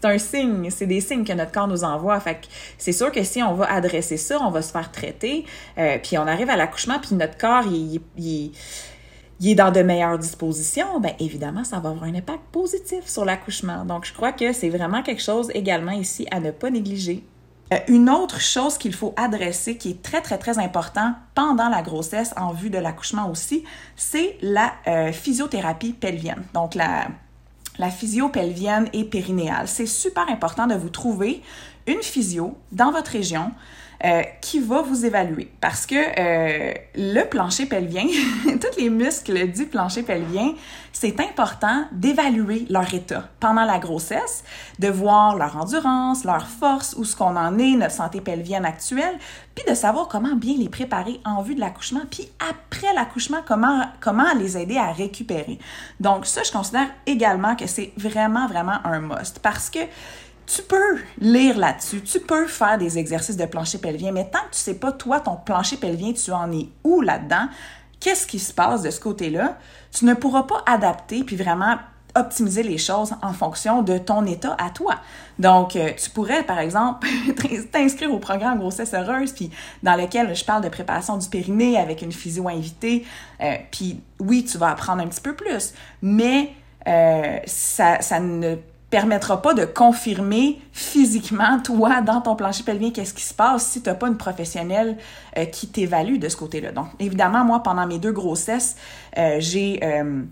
[0.00, 2.46] c'est un signe c'est des signes que notre corps nous envoie fait que
[2.78, 5.44] c'est sûr que si on va adresser ça on va se faire traiter
[5.78, 8.00] euh, puis on arrive à l'accouchement puis notre corps il,
[9.44, 13.86] est dans de meilleures dispositions, ben évidemment, ça va avoir un impact positif sur l'accouchement.
[13.86, 17.24] Donc, je crois que c'est vraiment quelque chose également ici à ne pas négliger.
[17.72, 21.82] Euh, une autre chose qu'il faut adresser, qui est très, très, très important pendant la
[21.82, 23.64] grossesse, en vue de l'accouchement aussi,
[23.96, 26.42] c'est la euh, physiothérapie pelvienne.
[26.52, 27.08] Donc, la,
[27.80, 29.66] la physio pelvienne et périnéale.
[29.66, 31.42] C'est super important de vous trouver
[31.86, 33.52] une physio dans votre région
[34.02, 35.50] euh, qui va vous évaluer.
[35.60, 38.06] Parce que euh, le plancher pelvien,
[38.44, 40.54] tous les muscles du plancher pelvien,
[40.90, 44.42] c'est important d'évaluer leur état pendant la grossesse,
[44.78, 49.18] de voir leur endurance, leur force, où ce qu'on en est, notre santé pelvienne actuelle,
[49.54, 53.84] puis de savoir comment bien les préparer en vue de l'accouchement, puis après l'accouchement, comment,
[54.00, 55.58] comment les aider à récupérer.
[56.00, 59.40] Donc ça, je considère également que c'est vraiment, vraiment un must.
[59.40, 59.80] Parce que
[60.54, 64.54] tu peux lire là-dessus, tu peux faire des exercices de plancher pelvien, mais tant que
[64.54, 67.46] tu sais pas, toi, ton plancher pelvien, tu en es où là-dedans,
[68.00, 69.58] qu'est-ce qui se passe de ce côté-là,
[69.92, 71.76] tu ne pourras pas adapter puis vraiment
[72.16, 74.96] optimiser les choses en fonction de ton état à toi.
[75.38, 77.06] Donc, euh, tu pourrais, par exemple,
[77.72, 79.50] t'inscrire au programme Grossesse heureuse, puis
[79.84, 83.04] dans lequel je parle de préparation du périnée avec une physio invitée.
[83.40, 86.52] Euh, puis oui, tu vas apprendre un petit peu plus, mais
[86.88, 88.56] euh, ça, ça ne
[88.90, 93.82] permettra pas de confirmer physiquement, toi, dans ton plancher pelvien, qu'est-ce qui se passe si
[93.82, 94.98] tu n'as pas une professionnelle
[95.38, 96.72] euh, qui t'évalue de ce côté-là.
[96.72, 98.76] Donc, évidemment, moi, pendant mes deux grossesses,
[99.16, 99.80] euh, j'ai...
[99.82, 100.22] Euh,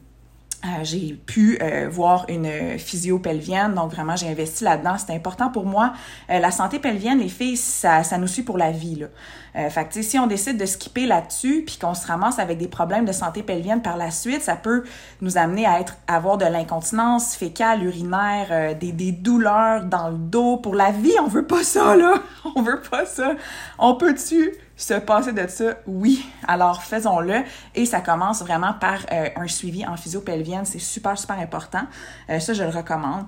[0.65, 4.97] euh, j'ai pu euh, voir une physio pelvienne, donc vraiment j'ai investi là-dedans.
[4.99, 5.93] C'est important pour moi.
[6.31, 8.97] Euh, la santé pelvienne, les filles, ça, ça nous suit pour la vie.
[8.97, 9.71] Là.
[9.71, 13.05] fait que si on décide de skipper là-dessus, puis qu'on se ramasse avec des problèmes
[13.05, 14.83] de santé pelvienne par la suite, ça peut
[15.21, 20.57] nous amener à être avoir de l'incontinence fécale, urinaire, des, des douleurs dans le dos.
[20.57, 22.15] Pour la vie, on veut pas ça là.
[22.57, 23.35] On veut pas ça.
[23.79, 26.25] On peut-tu se passer de ça, oui.
[26.47, 27.43] Alors faisons-le
[27.75, 30.65] et ça commence vraiment par euh, un suivi en physio-pelvienne.
[30.65, 31.83] C'est super, super important.
[32.31, 33.27] Euh, ça, je le recommande.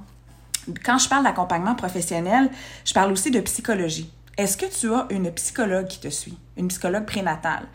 [0.84, 2.48] Quand je parle d'accompagnement professionnel,
[2.84, 4.12] je parle aussi de psychologie.
[4.38, 7.66] Est-ce que tu as une psychologue qui te suit, une psychologue prénatale?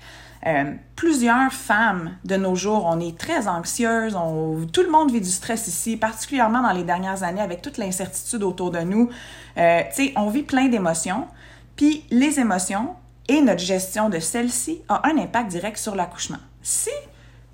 [0.47, 5.19] Euh, plusieurs femmes de nos jours, on est très anxieuses, on, tout le monde vit
[5.19, 9.09] du stress ici, particulièrement dans les dernières années avec toute l'incertitude autour de nous.
[9.55, 9.61] Tu
[9.91, 11.27] sais, on vit plein d'émotions.
[11.75, 12.95] Puis les émotions,
[13.27, 16.39] et notre gestion de celle-ci a un impact direct sur l'accouchement.
[16.61, 16.91] Si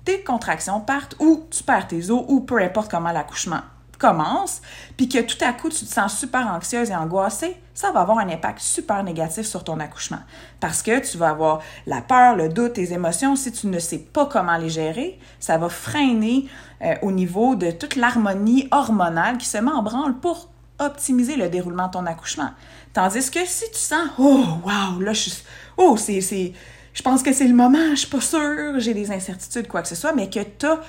[0.04, 3.60] tes contractions partent ou tu perds tes os ou peu importe comment l'accouchement
[3.98, 4.60] commence,
[4.96, 8.18] puis que tout à coup tu te sens super anxieuse et angoissée, ça va avoir
[8.18, 10.18] un impact super négatif sur ton accouchement.
[10.58, 13.36] Parce que tu vas avoir la peur, le doute, tes émotions.
[13.36, 16.48] Si tu ne sais pas comment les gérer, ça va freiner
[16.82, 20.48] euh, au niveau de toute l'harmonie hormonale qui se met en branle pour
[20.80, 22.50] optimiser le déroulement de ton accouchement.
[22.92, 25.44] Tandis que si tu sens, oh, wow, là, je suis,
[25.76, 29.68] oh, c'est, je pense que c'est le moment, je suis pas sûre, j'ai des incertitudes,
[29.68, 30.80] quoi que ce soit, mais que tu as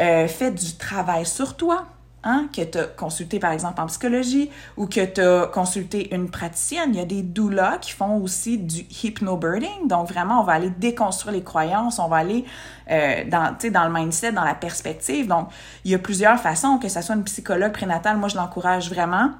[0.00, 1.86] euh, fait du travail sur toi,
[2.24, 6.30] hein, que tu as consulté par exemple en psychologie ou que tu as consulté une
[6.30, 6.90] praticienne.
[6.94, 9.86] Il y a des doulas qui font aussi du hypnobirding.
[9.86, 12.44] Donc vraiment, on va aller déconstruire les croyances, on va aller
[12.90, 15.26] euh, dans, dans le mindset, dans la perspective.
[15.26, 15.48] Donc,
[15.84, 19.30] il y a plusieurs façons, que ce soit une psychologue prénatale, moi je l'encourage vraiment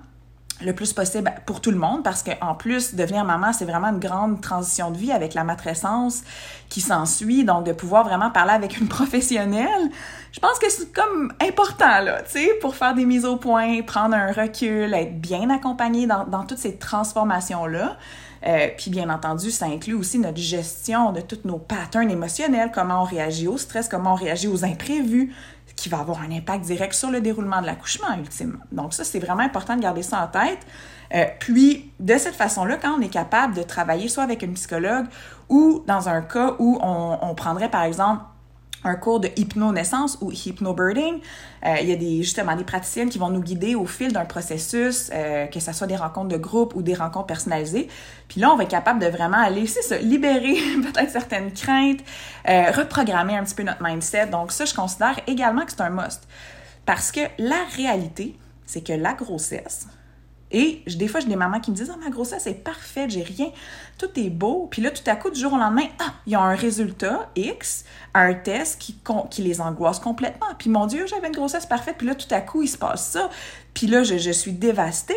[0.65, 3.99] le plus possible pour tout le monde parce qu'en plus, devenir maman, c'est vraiment une
[3.99, 6.23] grande transition de vie avec la matrescence
[6.69, 7.45] qui s'ensuit.
[7.45, 9.91] Donc, de pouvoir vraiment parler avec une professionnelle,
[10.33, 13.83] je pense que c'est comme important, là, tu sais, pour faire des mises au point,
[13.83, 17.97] prendre un recul, être bien accompagné dans, dans toutes ces transformations-là.
[18.45, 23.03] Euh, puis bien entendu, ça inclut aussi notre gestion de tous nos patterns émotionnels, comment
[23.03, 25.33] on réagit au stress, comment on réagit aux imprévus,
[25.77, 28.61] qui va avoir un impact direct sur le déroulement de l'accouchement, ultimement.
[28.71, 30.61] Donc ça, c'est vraiment important de garder ça en tête.
[31.15, 35.07] Euh, puis, de cette façon-là, quand on est capable de travailler soit avec une psychologue
[35.49, 38.23] ou dans un cas où on, on prendrait, par exemple,
[38.85, 41.21] un cours de hypno-naissance ou hypno-birding.
[41.65, 44.25] Euh, il y a des, justement des praticiennes qui vont nous guider au fil d'un
[44.25, 47.89] processus, euh, que ce soit des rencontres de groupe ou des rencontres personnalisées.
[48.29, 50.55] Puis là, on va être capable de vraiment aller, c'est ça, libérer
[50.93, 52.01] peut-être certaines craintes,
[52.49, 54.27] euh, reprogrammer un petit peu notre mindset.
[54.27, 56.27] Donc ça, je considère également que c'est un must.
[56.85, 59.87] Parce que la réalité, c'est que la grossesse,
[60.53, 63.23] et des fois, j'ai des mamans qui me disent Ah, ma grossesse est parfaite, j'ai
[63.23, 63.49] rien,
[63.97, 64.69] tout est beau.
[64.71, 67.31] Puis là, tout à coup, du jour au lendemain, ah, il y a un résultat
[67.35, 68.97] X, un test qui,
[69.31, 70.49] qui les angoisse complètement.
[70.59, 73.09] Puis mon Dieu, j'avais une grossesse parfaite, puis là, tout à coup, il se passe
[73.09, 73.31] ça.
[73.73, 75.15] Puis là, je, je suis dévastée.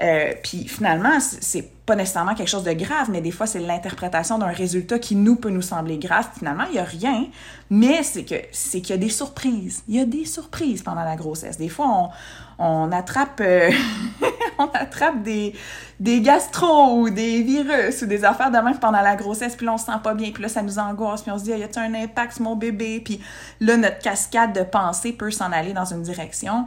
[0.00, 4.38] Euh, puis finalement, c'est pas nécessairement quelque chose de grave, mais des fois, c'est l'interprétation
[4.38, 6.28] d'un résultat qui nous peut nous sembler grave.
[6.38, 7.26] Finalement, il y a rien,
[7.70, 9.82] mais c'est que c'est qu'il y a des surprises.
[9.88, 11.58] Il y a des surprises pendant la grossesse.
[11.58, 12.10] Des fois, on,
[12.58, 13.70] on attrape euh,
[14.58, 15.54] on attrape des
[16.00, 19.74] des gastro ou des virus ou des affaires de même pendant la grossesse puis là
[19.74, 21.62] on se sent pas bien puis là ça nous angoisse puis on se dit y
[21.62, 23.00] a-t-il un impact sur mon bébé?
[23.04, 23.20] Puis
[23.60, 26.66] là notre cascade de pensée peut s'en aller dans une direction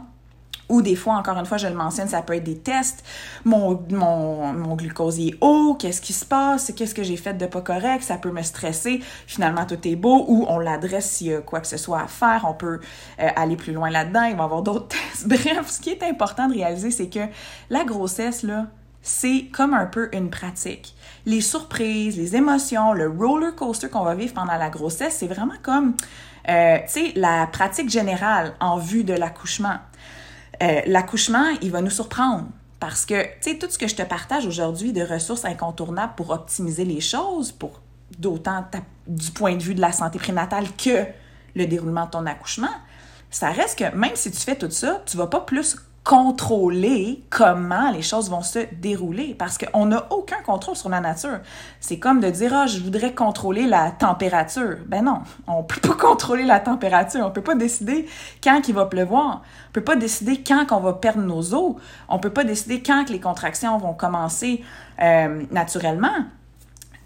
[0.70, 3.04] ou des fois, encore une fois, je le mentionne, ça peut être des tests.
[3.44, 6.72] Mon, mon, mon glucose est haut, qu'est-ce qui se passe?
[6.74, 8.02] Qu'est-ce que j'ai fait de pas correct?
[8.02, 9.00] Ça peut me stresser.
[9.26, 10.24] Finalement, tout est beau.
[10.28, 12.46] Ou on l'adresse s'il y a quoi que ce soit à faire.
[12.48, 12.80] On peut
[13.20, 14.22] euh, aller plus loin là-dedans.
[14.24, 15.28] Il va y avoir d'autres tests.
[15.28, 17.26] Bref, ce qui est important de réaliser, c'est que
[17.68, 18.66] la grossesse, là,
[19.02, 20.94] c'est comme un peu une pratique.
[21.26, 25.54] Les surprises, les émotions, le roller coaster qu'on va vivre pendant la grossesse, c'est vraiment
[25.62, 25.94] comme,
[26.48, 29.76] euh, tu sais, la pratique générale en vue de l'accouchement.
[30.62, 32.46] Euh, l'accouchement, il va nous surprendre.
[32.78, 36.30] Parce que, tu sais, tout ce que je te partage aujourd'hui de ressources incontournables pour
[36.30, 37.80] optimiser les choses, pour
[38.18, 38.64] d'autant
[39.06, 41.04] du point de vue de la santé prénatale que
[41.54, 42.70] le déroulement de ton accouchement,
[43.30, 47.90] ça reste que même si tu fais tout ça, tu vas pas plus contrôler comment
[47.90, 51.40] les choses vont se dérouler parce qu'on n'a aucun contrôle sur la nature.
[51.78, 54.78] C'est comme de dire, ah, je voudrais contrôler la température.
[54.86, 57.24] Ben non, on peut pas contrôler la température.
[57.26, 58.08] On peut pas décider
[58.42, 59.42] quand il va pleuvoir.
[59.68, 61.76] On peut pas décider quand qu'on va perdre nos os.
[62.08, 64.64] On peut pas décider quand les contractions vont commencer
[65.02, 66.24] euh, naturellement.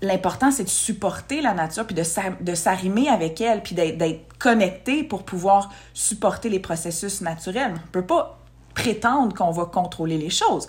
[0.02, 5.22] L'important, c'est de supporter la nature, puis de s'arrimer avec elle, puis d'être connecté pour
[5.22, 7.72] pouvoir supporter les processus naturels.
[7.74, 8.38] On peut pas
[8.74, 10.68] prétendre qu'on va contrôler les choses.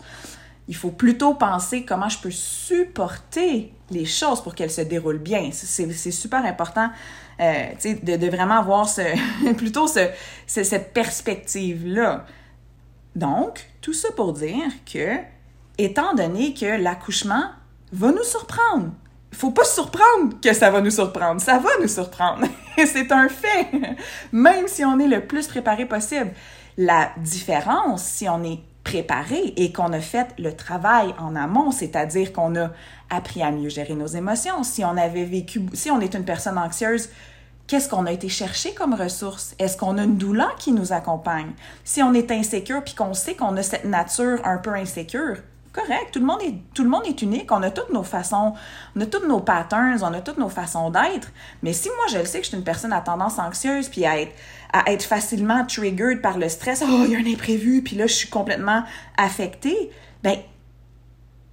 [0.67, 5.49] Il faut plutôt penser comment je peux supporter les choses pour qu'elles se déroulent bien.
[5.51, 6.89] C'est super important
[7.39, 8.87] euh, de, de, vraiment avoir
[9.57, 10.09] plutôt ce,
[10.47, 12.25] cette perspective-là.
[13.15, 15.17] Donc, tout ça pour dire que,
[15.77, 17.45] étant donné que l'accouchement
[17.91, 18.91] va nous surprendre,
[19.35, 21.41] il faut pas se surprendre que ça va nous surprendre.
[21.41, 22.47] Ça va nous surprendre.
[22.77, 23.67] c'est un fait.
[24.31, 26.31] Même si on est le plus préparé possible.
[26.77, 32.31] La différence, si on est préparé et qu'on a fait le travail en amont, c'est-à-dire
[32.31, 32.69] qu'on a
[33.09, 36.57] appris à mieux gérer nos émotions, si on avait vécu, si on est une personne
[36.57, 37.09] anxieuse,
[37.67, 39.55] qu'est-ce qu'on a été chercher comme ressource?
[39.57, 41.51] Est-ce qu'on a une douleur qui nous accompagne?
[41.83, 45.37] Si on est insécure puis qu'on sait qu'on a cette nature un peu insécure,
[45.73, 48.53] correct, tout le monde est tout le monde est unique, on a toutes nos façons,
[48.95, 51.29] on a tous nos patterns, on a toutes nos façons d'être,
[51.63, 54.05] mais si moi je le sais que je suis une personne à tendance anxieuse puis
[54.05, 54.31] à être
[54.75, 58.07] à être facilement triggered par le stress, oh, il y a un imprévu puis là
[58.07, 58.83] je suis complètement
[59.17, 59.89] affectée,
[60.21, 60.35] ben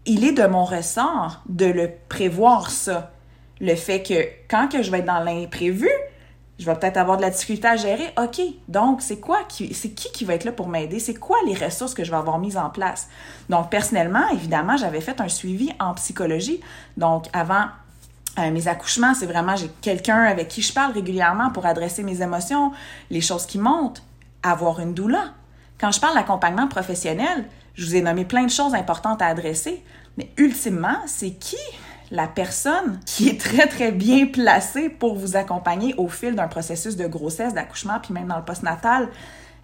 [0.07, 3.13] il est de mon ressort de le prévoir ça.
[3.61, 5.89] Le fait que quand que je vais être dans l'imprévu,
[6.59, 8.13] je vais peut-être avoir de la difficulté à gérer.
[8.21, 10.99] OK, donc c'est quoi qui, c'est qui qui va être là pour m'aider?
[10.99, 13.09] C'est quoi les ressources que je vais avoir mises en place?
[13.49, 16.61] Donc, personnellement, évidemment, j'avais fait un suivi en psychologie.
[16.97, 17.67] Donc, avant
[18.39, 22.23] euh, mes accouchements, c'est vraiment, j'ai quelqu'un avec qui je parle régulièrement pour adresser mes
[22.23, 22.73] émotions,
[23.11, 24.03] les choses qui montent,
[24.43, 25.33] avoir une doula.
[25.79, 29.83] Quand je parle d'accompagnement professionnel, je vous ai nommé plein de choses importantes à adresser,
[30.17, 31.57] mais ultimement, c'est qui
[32.11, 36.97] la personne qui est très, très bien placée pour vous accompagner au fil d'un processus
[36.97, 39.09] de grossesse, d'accouchement, puis même dans le postnatal,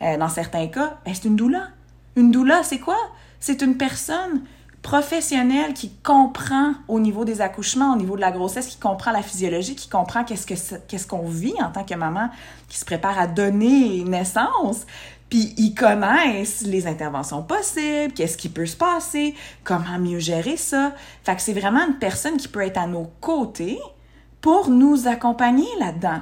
[0.00, 1.68] euh, dans certains cas, ben, c'est une doula.
[2.16, 2.96] Une doula, c'est quoi?
[3.38, 4.42] C'est une personne
[4.88, 9.20] professionnelle qui comprend au niveau des accouchements, au niveau de la grossesse, qui comprend la
[9.20, 10.54] physiologie, qui comprend qu'est-ce que
[10.88, 12.30] qu'est-ce qu'on vit en tant que maman
[12.70, 14.86] qui se prépare à donner naissance.
[15.28, 20.94] Puis ils connaissent les interventions possibles, qu'est-ce qui peut se passer, comment mieux gérer ça.
[21.22, 23.78] Fait que c'est vraiment une personne qui peut être à nos côtés
[24.40, 26.20] pour nous accompagner là-dedans.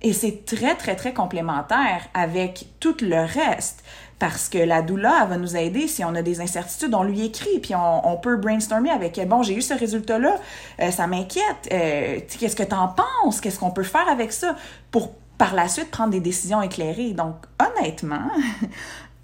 [0.00, 3.84] Et c'est très, très, très complémentaire avec tout le reste.
[4.20, 7.24] Parce que la doula, elle va nous aider si on a des incertitudes, on lui
[7.24, 10.36] écrit, puis on, peut brainstormer avec bon, j'ai eu ce résultat-là,
[10.80, 14.56] euh, ça m'inquiète, euh, qu'est-ce que tu en penses, qu'est-ce qu'on peut faire avec ça
[14.90, 17.12] pour par la suite prendre des décisions éclairées?
[17.14, 18.28] Donc, honnêtement,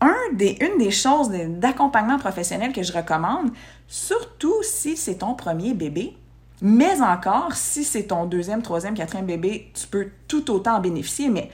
[0.32, 3.50] une des choses d'accompagnement professionnel que je recommande,
[3.86, 6.16] surtout si c'est ton premier bébé,
[6.62, 11.28] mais encore, si c'est ton deuxième, troisième, quatrième bébé, tu peux tout autant en bénéficier.
[11.28, 11.50] Mais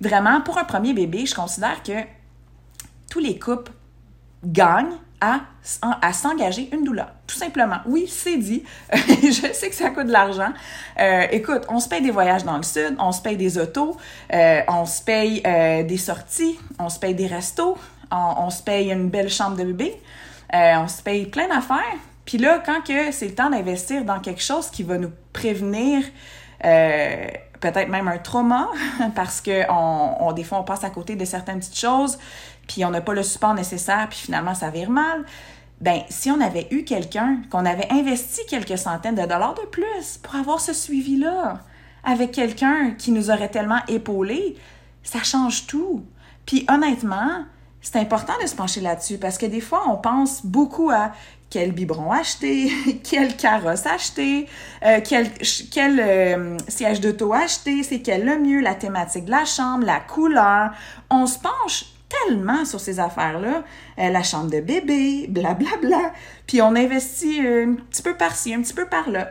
[0.00, 1.92] vraiment, pour un premier bébé, je considère que
[3.10, 3.72] tous les couples
[4.42, 5.40] gagnent à,
[6.00, 7.12] à s'engager une doula.
[7.26, 7.76] Tout simplement.
[7.86, 8.64] Oui, c'est dit.
[8.92, 10.50] je sais que ça coûte de l'argent.
[10.98, 13.96] Euh, écoute, on se paye des voyages dans le sud, on se paye des autos,
[14.32, 17.76] euh, on se paye euh, des sorties, on se paye des restos,
[18.10, 20.00] on, se paye une belle chambre de bébé,
[20.52, 21.98] on se paye plein d'affaires.
[22.24, 26.02] Puis là, quand que c'est le temps d'investir dans quelque chose qui va nous prévenir
[26.60, 28.68] peut-être même un trauma,
[29.14, 32.18] parce que on, des fois, on passe à côté de certaines petites choses,
[32.70, 35.24] puis on n'a pas le support nécessaire, puis finalement, ça vire mal.
[35.80, 40.18] Ben, si on avait eu quelqu'un, qu'on avait investi quelques centaines de dollars de plus
[40.22, 41.58] pour avoir ce suivi-là,
[42.04, 44.56] avec quelqu'un qui nous aurait tellement épaulé,
[45.02, 46.04] ça change tout.
[46.46, 47.44] Puis honnêtement,
[47.80, 51.10] c'est important de se pencher là-dessus parce que des fois, on pense beaucoup à
[51.48, 52.70] quel biberon acheter,
[53.02, 54.46] quel carrosse acheter,
[54.84, 55.28] euh, quel,
[55.72, 59.98] quel euh, siège d'auto acheter, c'est quel le mieux, la thématique de la chambre, la
[59.98, 60.70] couleur.
[61.10, 63.64] On se penche tellement sur ces affaires-là,
[63.98, 66.12] euh, la chambre de bébé, blablabla, bla, bla.
[66.46, 69.30] puis on investit un petit peu par-ci, un petit peu par-là.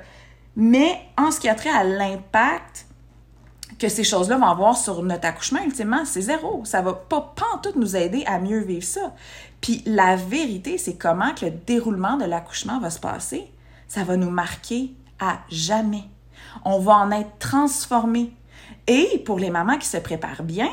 [0.55, 2.85] Mais en ce qui a trait à l'impact
[3.79, 6.63] que ces choses-là vont avoir sur notre accouchement, ultimement, c'est zéro.
[6.65, 9.13] Ça va pas, tout nous aider à mieux vivre ça.
[9.61, 13.49] Puis la vérité, c'est comment que le déroulement de l'accouchement va se passer.
[13.87, 16.03] Ça va nous marquer à jamais.
[16.65, 18.33] On va en être transformé.
[18.87, 20.71] Et pour les mamans qui se préparent bien,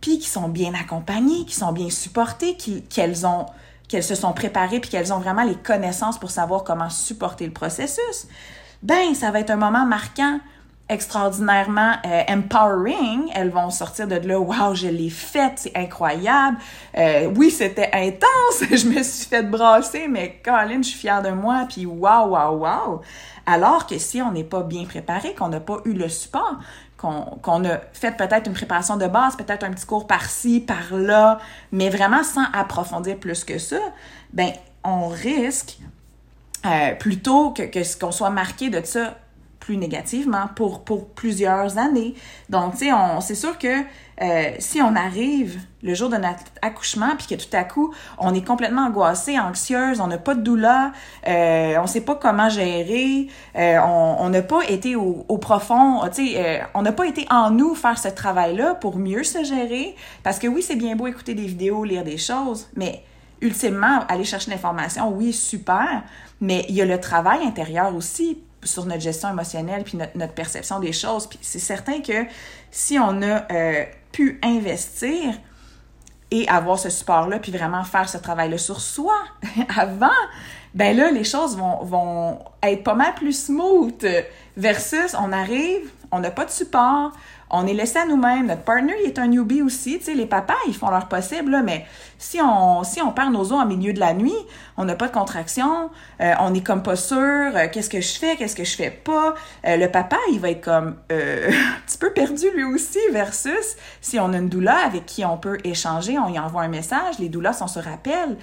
[0.00, 5.12] puis qui sont bien accompagnées, qui sont bien supportées, qu'elles se sont préparées puis qu'elles
[5.12, 8.28] ont vraiment les connaissances pour savoir comment supporter le processus,
[8.82, 10.38] ben ça va être un moment marquant
[10.88, 13.30] extraordinairement euh, empowering.
[13.34, 16.56] Elles vont sortir de là, wow, je l'ai faite, c'est incroyable.
[16.96, 21.30] Euh, oui, c'était intense, je me suis fait brasser, mais Colin, je suis fière de
[21.30, 23.00] moi, puis wow, wow, wow.
[23.46, 26.56] Alors que si on n'est pas bien préparé, qu'on n'a pas eu le support,
[26.98, 31.38] qu'on a fait peut-être une préparation de base, peut-être un petit cours par-ci, par-là,
[31.70, 33.78] mais vraiment sans approfondir plus que ça,
[34.32, 34.50] ben
[34.84, 35.78] on risque
[36.66, 39.16] euh, plutôt que, que qu'on soit marqué de ça
[39.60, 42.14] plus négativement pour, pour plusieurs années.
[42.48, 43.82] Donc, tu sais, c'est sûr que
[44.20, 48.34] euh, si on arrive le jour de notre accouchement, puis que tout à coup, on
[48.34, 50.90] est complètement angoissé, anxieuse, on n'a pas de douleur,
[51.28, 56.00] euh, on sait pas comment gérer, euh, on n'a pas été au, au profond,
[56.74, 60.48] on n'a pas été en nous faire ce travail-là pour mieux se gérer, parce que
[60.48, 63.04] oui, c'est bien beau écouter des vidéos, lire des choses, mais
[63.40, 66.02] ultimement, aller chercher l'information, oui, super,
[66.40, 70.80] mais il y a le travail intérieur aussi sur notre gestion émotionnelle puis notre, perception
[70.80, 71.26] des choses.
[71.26, 72.24] Puis c'est certain que
[72.70, 75.34] si on a euh, pu investir
[76.30, 79.14] et avoir ce support-là, puis vraiment faire ce travail-là sur soi
[79.76, 80.08] avant,
[80.74, 84.06] ben là, les choses vont, vont être pas mal plus smooth
[84.56, 87.12] versus on arrive, on n'a pas de support,
[87.50, 88.46] on est laissé à nous-mêmes.
[88.46, 89.98] Notre partner, il est un newbie aussi.
[89.98, 91.86] Tu sais, les papas, ils font leur possible, là, mais
[92.18, 94.36] si on, si on perd nos os en milieu de la nuit,
[94.78, 98.16] on n'a pas de contraction, euh, on est comme pas sûr, euh, qu'est-ce que je
[98.16, 99.34] fais, qu'est-ce que je fais pas.
[99.66, 104.20] Euh, le papa, il va être comme un petit peu perdu lui aussi, versus si
[104.20, 107.28] on a une doula avec qui on peut échanger, on y envoie un message, les
[107.28, 108.36] doulas, on se rappelle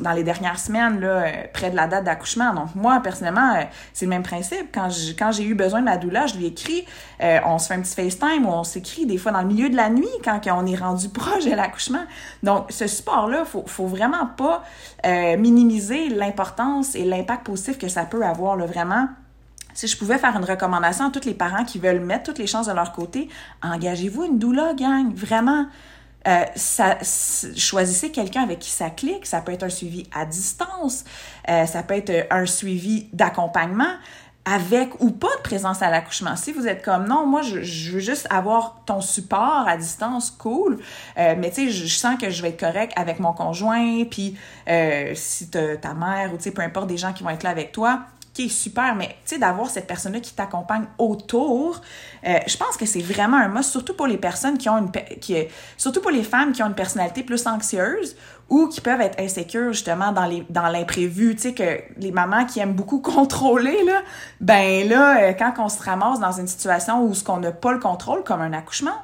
[0.00, 2.54] dans les dernières semaines, là, près de la date d'accouchement.
[2.54, 4.68] Donc, moi, personnellement, c'est le même principe.
[4.72, 6.86] Quand j'ai quand eu besoin de ma doula, je lui écris,
[7.20, 9.76] on se fait un petit FaceTime où on s'écrit des fois dans le milieu de
[9.76, 12.04] la nuit quand on est rendu proche de l'accouchement.
[12.42, 14.64] Donc, ce support-là, faut, faut vraiment pas
[15.04, 19.08] euh, minimiser l'importance et l'impact positif que ça peut avoir, vraiment.
[19.74, 22.46] Si je pouvais faire une recommandation à tous les parents qui veulent mettre toutes les
[22.46, 23.28] chances de leur côté,
[23.62, 25.66] engagez-vous une doula, gang, vraiment.
[26.26, 26.98] Euh, ça,
[27.56, 29.26] choisissez quelqu'un avec qui ça clique.
[29.26, 31.04] Ça peut être un suivi à distance,
[31.48, 33.92] euh, ça peut être un suivi d'accompagnement
[34.44, 36.36] avec ou pas de présence à l'accouchement.
[36.36, 40.80] Si vous êtes comme non, moi je, veux juste avoir ton support à distance, cool.
[41.18, 44.36] Euh, mais tu sais, je, sens que je vais être correct avec mon conjoint, puis
[44.68, 47.50] euh, si ta mère ou tu sais peu importe des gens qui vont être là
[47.50, 48.00] avec toi,
[48.34, 51.80] qui est super, mais tu sais, d'avoir cette personne-là qui t'accompagne autour,
[52.26, 54.90] euh, je pense que c'est vraiment un must, surtout pour les personnes qui ont une,
[55.20, 55.36] qui,
[55.76, 58.16] surtout pour les femmes qui ont une personnalité plus anxieuse
[58.50, 62.44] ou qui peuvent être insécures justement dans les dans l'imprévu, tu sais que les mamans
[62.44, 64.02] qui aiment beaucoup contrôler là,
[64.40, 67.72] ben là euh, quand on se ramasse dans une situation où ce qu'on n'a pas
[67.72, 68.98] le contrôle comme un accouchement,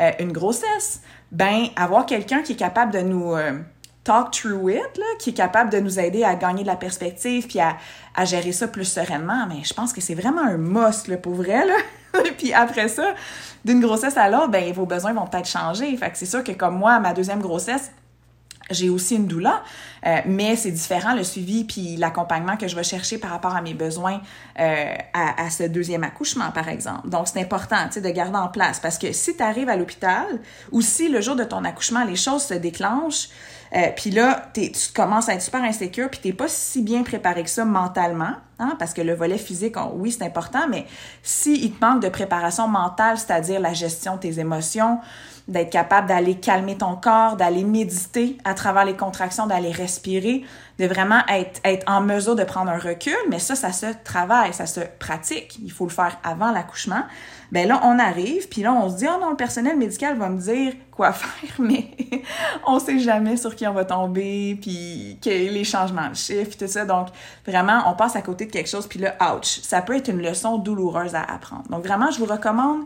[0.00, 1.02] euh, une grossesse,
[1.32, 3.36] ben avoir quelqu'un qui est capable de nous
[4.10, 7.46] talk through it, là, qui est capable de nous aider à gagner de la perspective
[7.46, 7.76] puis à,
[8.16, 9.46] à gérer ça plus sereinement.
[9.48, 11.76] Mais je pense que c'est vraiment un must, là, pour vrai, là.
[12.38, 13.14] puis après ça,
[13.64, 15.96] d'une grossesse à l'autre, ben vos besoins vont peut-être changer.
[15.96, 17.92] Fait que c'est sûr que comme moi, ma deuxième grossesse,
[18.70, 19.62] j'ai aussi une doula,
[20.06, 23.62] euh, mais c'est différent le suivi puis l'accompagnement que je vais chercher par rapport à
[23.62, 24.20] mes besoins
[24.58, 27.08] euh, à, à, ce deuxième accouchement, par exemple.
[27.08, 30.26] Donc, c'est important, de garder en place parce que si tu arrives à l'hôpital
[30.72, 33.28] ou si le jour de ton accouchement, les choses se déclenchent,
[33.74, 37.44] euh, puis là, tu commences à être super insécure, puis t'es pas si bien préparé
[37.44, 40.86] que ça mentalement, hein, parce que le volet physique, oui, c'est important, mais
[41.22, 44.98] si te manque de préparation mentale, c'est-à-dire la gestion de tes émotions,
[45.50, 50.44] d'être capable d'aller calmer ton corps, d'aller méditer à travers les contractions, d'aller respirer,
[50.78, 54.66] de vraiment être, en mesure de prendre un recul, mais ça, ça se travaille, ça
[54.66, 55.58] se pratique.
[55.62, 57.02] Il faut le faire avant l'accouchement.
[57.52, 60.28] Ben là, on arrive, puis là, on se dit, oh non, le personnel médical va
[60.28, 61.90] me dire quoi faire, mais
[62.66, 66.84] on sait jamais sur qui on va tomber, puis les changements de chiffre, tout ça.
[66.84, 67.08] Donc,
[67.44, 70.22] vraiment, on passe à côté de quelque chose, puis là, ouch, ça peut être une
[70.22, 71.64] leçon douloureuse à apprendre.
[71.68, 72.82] Donc, vraiment, je vous recommande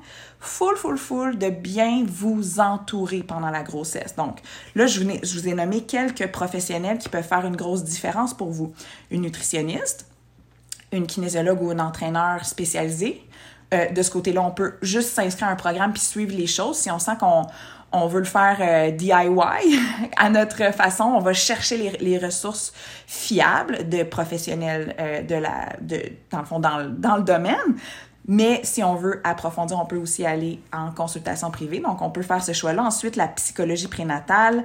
[0.47, 4.15] full, full, full de bien vous entourer pendant la grossesse.
[4.17, 4.41] Donc,
[4.75, 8.73] là, je vous, ai, nommé quelques professionnels qui peuvent faire une grosse différence pour vous.
[9.11, 10.07] Une nutritionniste,
[10.93, 13.27] une kinésiologue ou un entraîneur spécialisé,
[13.73, 16.79] euh, de ce côté-là, on peut juste s'inscrire à un programme puis suivre les choses.
[16.79, 17.47] Si on sent qu'on
[17.95, 19.13] on veut le faire euh, DIY
[20.17, 22.73] à notre façon, on va chercher les, ressources
[23.07, 27.77] fiables de professionnels euh, dans le domaine.
[28.27, 31.81] Mais si on veut approfondir, on peut aussi aller en consultation privée.
[31.81, 32.83] Donc, on peut faire ce choix-là.
[32.83, 34.65] Ensuite, la psychologie prénatale,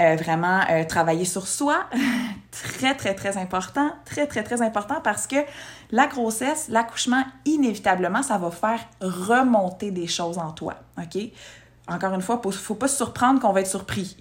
[0.00, 1.86] euh, vraiment euh, travailler sur soi,
[2.52, 5.36] très, très, très important, très, très, très important parce que
[5.90, 11.20] la grossesse, l'accouchement, inévitablement, ça va faire remonter des choses en toi, OK?
[11.88, 14.16] Encore une fois, il ne faut pas se surprendre qu'on va être surpris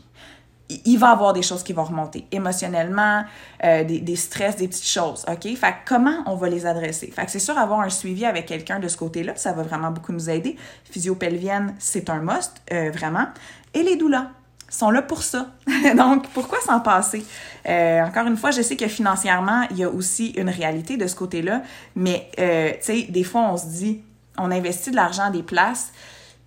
[0.85, 3.23] il va avoir des choses qui vont remonter émotionnellement,
[3.63, 5.55] euh, des, des, stress, des petites choses, OK?
[5.55, 7.11] Fait comment on va les adresser?
[7.11, 9.91] Fait que c'est sûr, avoir un suivi avec quelqu'un de ce côté-là, ça va vraiment
[9.91, 10.55] beaucoup nous aider.
[10.85, 13.27] Physiopelvienne, c'est un must, euh, vraiment.
[13.73, 14.27] Et les doulas
[14.69, 15.47] sont là pour ça.
[15.97, 17.25] Donc, pourquoi s'en passer?
[17.67, 21.07] Euh, encore une fois, je sais que financièrement, il y a aussi une réalité de
[21.07, 21.63] ce côté-là,
[21.95, 22.43] mais, tu
[22.81, 24.03] sais, des fois, on se dit,
[24.37, 25.91] on investit de l'argent des places,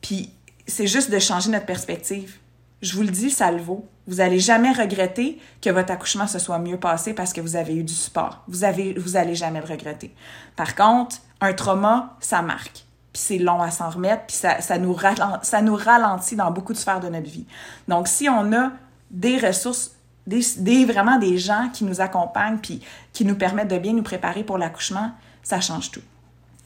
[0.01, 0.31] puis
[0.67, 2.39] c'est juste de changer notre perspective
[2.83, 3.89] je vous le dis, ça le vaut.
[4.07, 7.77] Vous allez jamais regretter que votre accouchement se soit mieux passé parce que vous avez
[7.77, 8.43] eu du support.
[8.49, 10.15] Vous avez, vous jamais le regretter.
[10.57, 12.85] Par contre, un trauma, ça marque.
[13.13, 16.51] Puis c'est long à s'en remettre, puis ça, ça, nous ralentit, ça nous ralentit dans
[16.51, 17.47] beaucoup de sphères de notre vie.
[17.87, 18.73] Donc, si on a
[19.11, 19.93] des ressources,
[20.27, 22.83] des, des vraiment des gens qui nous accompagnent, puis
[23.13, 26.01] qui nous permettent de bien nous préparer pour l'accouchement, ça change tout.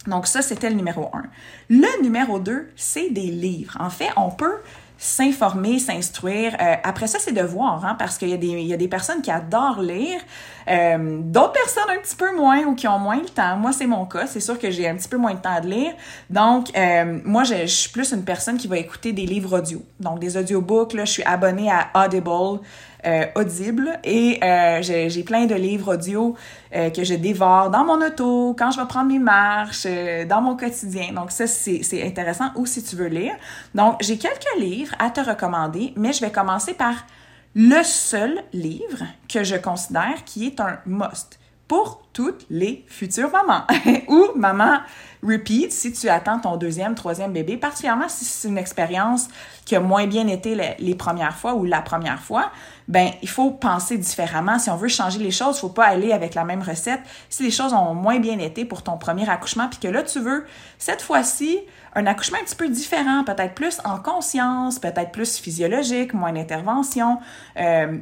[0.06, 1.24] Donc ça, c'était le numéro un.
[1.68, 3.76] Le numéro deux, c'est des livres.
[3.80, 4.58] En fait, on peut
[4.98, 6.56] s'informer, s'instruire.
[6.60, 9.82] Euh, après ça, c'est de voir, hein, parce qu'il y, a des, personnes qui adorent
[9.82, 10.20] lire,
[10.68, 13.56] euh, d'autres personnes un petit peu moins ou qui ont moins le temps.
[13.56, 14.26] Moi, c'est mon cas.
[14.26, 15.92] C'est sûr que j'ai un petit peu moins de temps de lire.
[16.30, 19.82] Donc, euh, moi, je, suis plus une personne qui va écouter des livres audio.
[20.00, 22.60] Donc, des audiobooks, là, je suis abonnée à Audible.
[23.06, 26.34] Euh, audible et euh, j'ai plein de livres audio
[26.74, 29.86] euh, que je dévore dans mon auto, quand je vais prendre mes marches,
[30.28, 31.12] dans mon quotidien.
[31.12, 33.32] Donc ça, c'est intéressant ou si tu veux lire.
[33.76, 37.06] Donc j'ai quelques livres à te recommander, mais je vais commencer par
[37.54, 41.38] le seul livre que je considère qui est un must
[41.68, 43.66] pour toutes les futures mamans
[44.08, 44.78] ou maman
[45.22, 49.28] repeat si tu attends ton deuxième, troisième bébé, particulièrement si c'est une expérience
[49.64, 52.52] qui a moins bien été les, premières fois ou la première fois,
[52.88, 54.58] ben il faut penser différemment.
[54.58, 57.00] Si on veut changer les choses, il faut pas aller avec la même recette.
[57.28, 60.20] Si les choses ont moins bien été pour ton premier accouchement, puis que là tu
[60.20, 60.46] veux
[60.78, 61.58] cette fois-ci
[61.94, 67.18] un accouchement un petit peu différent, peut-être plus en conscience, peut-être plus physiologique, moins d'intervention.
[67.56, 67.98] Euh,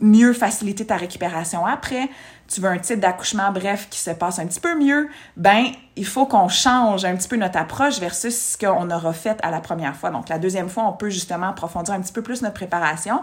[0.00, 2.08] mieux faciliter ta récupération après,
[2.48, 6.06] tu veux un type d'accouchement, bref, qui se passe un petit peu mieux, ben, il
[6.06, 9.60] faut qu'on change un petit peu notre approche versus ce qu'on aura fait à la
[9.60, 10.10] première fois.
[10.10, 13.22] Donc, la deuxième fois, on peut justement approfondir un petit peu plus notre préparation.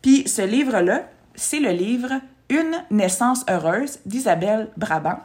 [0.00, 1.02] Puis, ce livre-là,
[1.34, 2.12] c'est le livre
[2.48, 5.18] Une naissance heureuse d'Isabelle Brabant.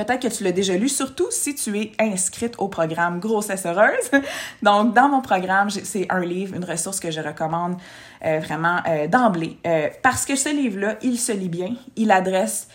[0.00, 4.10] Peut-être que tu l'as déjà lu, surtout si tu es inscrite au programme Grossesse heureuse.
[4.62, 7.76] Donc, dans mon programme, c'est un livre, une ressource que je recommande
[8.24, 9.58] euh, vraiment euh, d'emblée.
[9.66, 12.68] Euh, parce que ce livre-là, il se lit bien, il adresse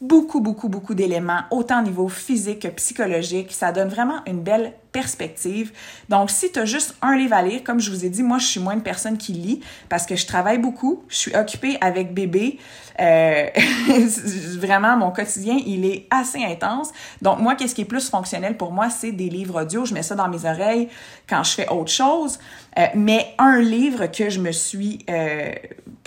[0.00, 3.52] beaucoup, beaucoup, beaucoup d'éléments, autant au niveau physique que psychologique.
[3.52, 5.72] Ça donne vraiment une belle perspective.
[6.08, 8.46] Donc, si tu juste un livre à lire, comme je vous ai dit, moi, je
[8.46, 12.14] suis moins une personne qui lit parce que je travaille beaucoup, je suis occupée avec
[12.14, 12.58] bébé.
[13.00, 13.46] Euh,
[14.58, 16.90] vraiment, mon quotidien, il est assez intense.
[17.20, 19.84] Donc, moi, qu'est-ce qui est plus fonctionnel pour moi, c'est des livres audio.
[19.84, 20.88] Je mets ça dans mes oreilles
[21.28, 22.38] quand je fais autre chose.
[22.78, 25.52] Euh, mais un livre que je me suis euh,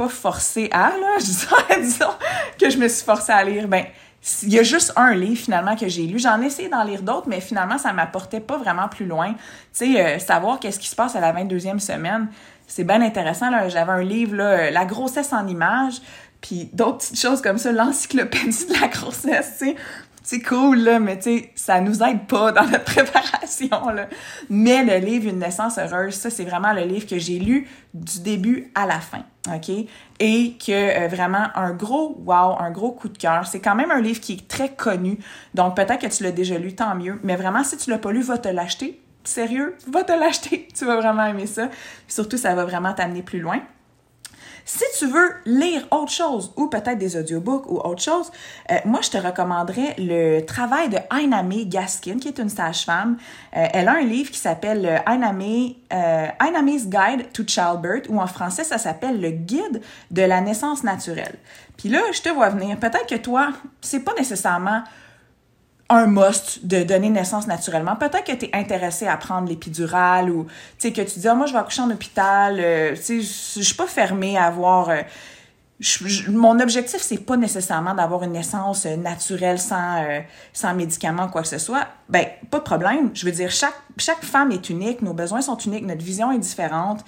[0.01, 1.17] pas forcée à, là,
[1.79, 2.05] disons,
[2.59, 3.85] que je me suis forcée à lire, ben,
[4.43, 6.17] il y a juste un livre finalement que j'ai lu.
[6.17, 9.33] J'en ai essayé d'en lire d'autres, mais finalement, ça m'apportait pas vraiment plus loin.
[9.33, 12.29] Tu sais, euh, savoir qu'est-ce qui se passe à la 22e semaine,
[12.67, 13.49] c'est bien intéressant.
[13.69, 16.01] J'avais un livre, là, euh, La grossesse en images,
[16.39, 19.75] puis d'autres petites choses comme ça, l'encyclopédie de la grossesse, tu sais
[20.23, 24.07] c'est cool, là, mais tu sais, ça nous aide pas dans notre préparation, là.
[24.49, 28.21] Mais le livre Une naissance heureuse, ça, c'est vraiment le livre que j'ai lu du
[28.21, 29.69] début à la fin, OK?
[30.19, 33.47] Et que euh, vraiment un gros wow, un gros coup de cœur.
[33.47, 35.17] C'est quand même un livre qui est très connu,
[35.55, 37.19] donc peut-être que tu l'as déjà lu, tant mieux.
[37.23, 39.01] Mais vraiment, si tu l'as pas lu, va te l'acheter.
[39.23, 40.67] Sérieux, va te l'acheter.
[40.77, 41.69] Tu vas vraiment aimer ça.
[42.07, 43.61] Surtout, ça va vraiment t'amener plus loin.
[44.65, 48.31] Si tu veux lire autre chose ou peut-être des audiobooks ou autre chose,
[48.71, 53.17] euh, moi, je te recommanderais le travail de Aina Gaskin, qui est une sage-femme.
[53.55, 55.33] Euh, elle a un livre qui s'appelle Aina
[55.93, 59.81] euh, Guide to Childbirth, ou en français, ça s'appelle Le Guide
[60.11, 61.35] de la naissance naturelle.
[61.77, 62.77] Puis là, je te vois venir.
[62.77, 63.49] Peut-être que toi,
[63.81, 64.83] c'est pas nécessairement
[65.91, 67.97] un must de donner naissance naturellement.
[67.97, 70.47] Peut-être que tu es intéressé à prendre l'épidurale ou
[70.81, 74.37] que tu dis ah, moi je vais accoucher en hôpital, euh, je suis pas fermée
[74.37, 75.01] à avoir euh,
[76.29, 80.05] mon objectif c'est pas nécessairement d'avoir une naissance euh, naturelle sans
[80.53, 81.85] sans médicaments quoi que ce soit.
[82.07, 85.57] Ben pas de problème, je veux dire chaque chaque femme est unique, nos besoins sont
[85.57, 87.03] uniques, notre vision est différente.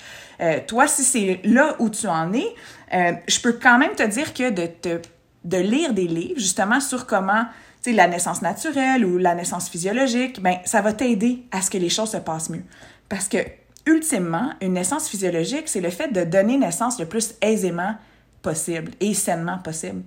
[0.68, 2.54] toi si c'est là où tu en es,
[2.92, 5.00] je peux quand même te dire que de te
[5.46, 7.46] de lire des livres justement sur comment
[7.92, 11.90] la naissance naturelle ou la naissance physiologique, ben, ça va t'aider à ce que les
[11.90, 12.64] choses se passent mieux.
[13.10, 13.38] Parce que,
[13.86, 17.96] ultimement, une naissance physiologique, c'est le fait de donner naissance le plus aisément
[18.42, 20.04] possible et sainement possible.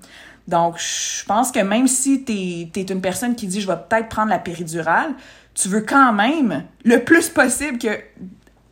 [0.48, 4.08] Donc, je pense que même si tu es, une personne qui dit je vais peut-être
[4.08, 5.14] prendre la péridurale,
[5.54, 7.98] tu veux quand même le plus possible que,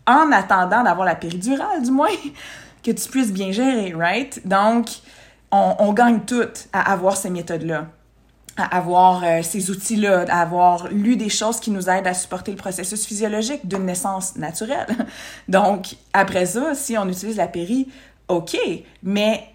[0.07, 2.09] en attendant d'avoir la péridurale, du moins,
[2.83, 4.47] que tu puisses bien gérer, right?
[4.47, 4.89] Donc,
[5.51, 7.89] on, on gagne toutes à avoir ces méthodes-là
[8.57, 12.53] à avoir euh, ces outils-là, à avoir lu des choses qui nous aident à supporter
[12.53, 14.87] le processus physiologique d'une naissance naturelle.
[15.49, 17.89] Donc, après ça, si on utilise la péri,
[18.29, 18.57] OK,
[19.03, 19.49] mais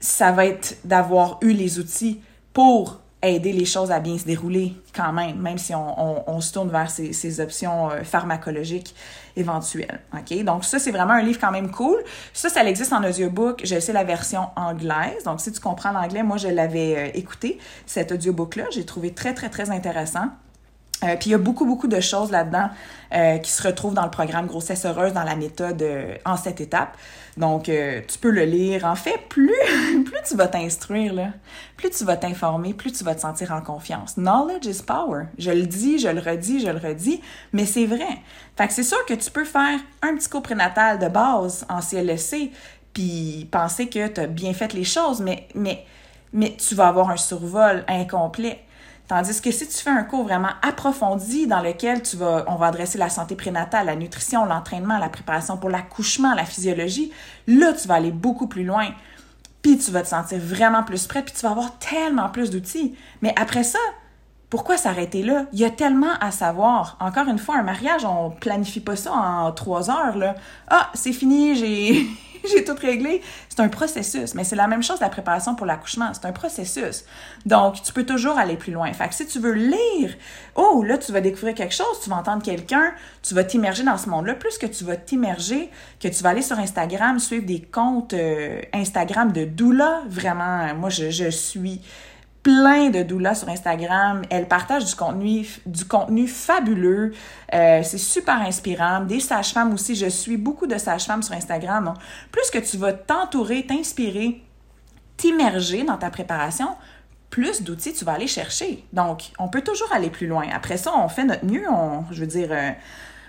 [0.00, 2.20] ça va être d'avoir eu les outils
[2.52, 6.70] pour aider les choses à bien se dérouler quand même, même si on, se tourne
[6.70, 8.94] vers ces, options euh, pharmacologiques
[9.36, 10.00] éventuelles.
[10.44, 12.02] Donc, ça, c'est vraiment un livre quand même cool.
[12.32, 13.62] Ça, ça existe en audiobook.
[13.64, 15.24] Je sais la version anglaise.
[15.24, 18.64] Donc, si tu comprends l'anglais, moi, je l'avais euh, écouté, cet audiobook-là.
[18.70, 20.26] J'ai trouvé très, très, très intéressant.
[21.02, 22.70] Euh, puis il y a beaucoup, beaucoup de choses là-dedans
[23.42, 25.84] qui se retrouvent dans le programme Grossesse heureuse, dans la méthode
[26.24, 26.96] en sept étapes.
[27.36, 28.84] Donc, tu peux le lire.
[28.84, 29.52] En fait, plus,
[30.04, 31.32] plus tu vas t'instruire,
[31.76, 34.14] plus tu vas t'informer, plus tu vas te sentir en confiance.
[34.14, 35.24] Knowledge is power.
[35.38, 37.20] Je le dis, je le redis, je le redis,
[37.52, 38.18] mais c'est vrai.
[38.56, 41.80] Fait que c'est sûr que tu peux faire un petit cours prénatal de base en
[41.80, 42.50] CLSC,
[42.92, 45.48] puis penser que tu as bien fait les choses, mais
[46.58, 48.63] tu vas avoir un survol incomplet.
[49.06, 52.66] Tandis que si tu fais un cours vraiment approfondi dans lequel tu vas, on va
[52.66, 57.12] adresser la santé prénatale, la nutrition, l'entraînement, la préparation pour l'accouchement, la physiologie,
[57.46, 58.88] là, tu vas aller beaucoup plus loin.
[59.60, 62.94] Puis tu vas te sentir vraiment plus prêt, puis tu vas avoir tellement plus d'outils.
[63.20, 63.78] Mais après ça,
[64.48, 65.46] pourquoi s'arrêter là?
[65.52, 66.96] Il y a tellement à savoir.
[67.00, 70.34] Encore une fois, un mariage, on planifie pas ça en trois heures, là.
[70.68, 72.06] Ah, c'est fini, j'ai,
[72.50, 73.22] j'ai tout réglé.
[73.48, 76.12] C'est un processus, mais c'est la même chose la préparation pour l'accouchement.
[76.12, 77.04] C'est un processus.
[77.46, 78.92] Donc, tu peux toujours aller plus loin.
[78.92, 80.14] Fait que si tu veux lire,
[80.54, 82.92] oh, là, tu vas découvrir quelque chose, tu vas entendre quelqu'un,
[83.22, 84.34] tu vas t'immerger dans ce monde-là.
[84.34, 85.70] Plus que tu vas t'immerger,
[86.00, 90.02] que tu vas aller sur Instagram, suivre des comptes euh, Instagram de doula.
[90.08, 91.80] Vraiment, moi, je, je suis
[92.44, 94.22] plein de doulas sur Instagram.
[94.30, 97.12] Elle partage du contenu, du contenu fabuleux.
[97.52, 99.00] Euh, c'est super inspirant.
[99.00, 99.96] Des sages-femmes aussi.
[99.96, 101.94] Je suis beaucoup de sages-femmes sur Instagram.
[102.30, 104.42] plus que tu vas t'entourer, t'inspirer,
[105.16, 106.68] t'immerger dans ta préparation,
[107.30, 108.84] plus d'outils tu vas aller chercher.
[108.92, 110.44] Donc, on peut toujours aller plus loin.
[110.54, 111.68] Après ça, on fait notre mieux.
[111.68, 112.70] On, je veux dire, euh,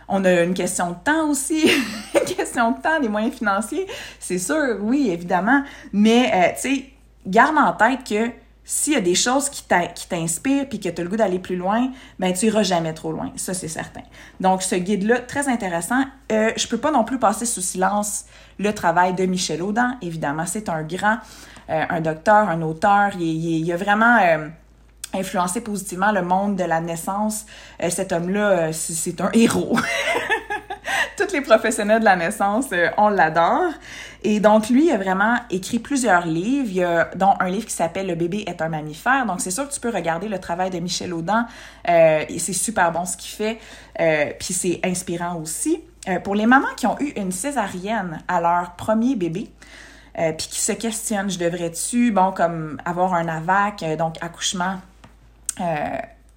[0.09, 1.72] on a une question de temps aussi,
[2.13, 3.88] une question de temps, des moyens financiers,
[4.20, 5.63] c'est sûr, oui, évidemment.
[5.93, 6.86] Mais, euh, tu sais,
[7.26, 11.03] garde en tête que s'il y a des choses qui t'inspirent puis que tu as
[11.03, 14.01] le goût d'aller plus loin, ben tu iras jamais trop loin, ça c'est certain.
[14.39, 16.03] Donc ce guide-là, très intéressant.
[16.32, 18.26] Euh, je peux pas non plus passer sous silence
[18.57, 21.18] le travail de Michel Audin, évidemment, c'est un grand,
[21.70, 24.18] euh, un docteur, un auteur, il, il, a vraiment...
[24.22, 24.49] Euh,
[25.13, 27.45] influencé positivement le monde de la naissance.
[27.82, 29.80] Euh, cet homme-là, c'est un héros.
[31.34, 32.65] Les professionnels de la naissance,
[32.97, 33.71] on l'adore.
[34.23, 37.73] Et donc, lui, il a vraiment écrit plusieurs livres, il a, dont un livre qui
[37.73, 39.26] s'appelle Le bébé est un mammifère.
[39.26, 41.47] Donc, c'est sûr que tu peux regarder le travail de Michel Audin.
[41.89, 43.59] Euh, c'est super bon ce qu'il fait.
[43.99, 45.84] Euh, puis c'est inspirant aussi.
[46.07, 49.49] Euh, pour les mamans qui ont eu une césarienne à leur premier bébé,
[50.19, 54.80] euh, puis qui se questionnent, je devrais-tu, bon, comme avoir un AVAC, euh, donc accouchement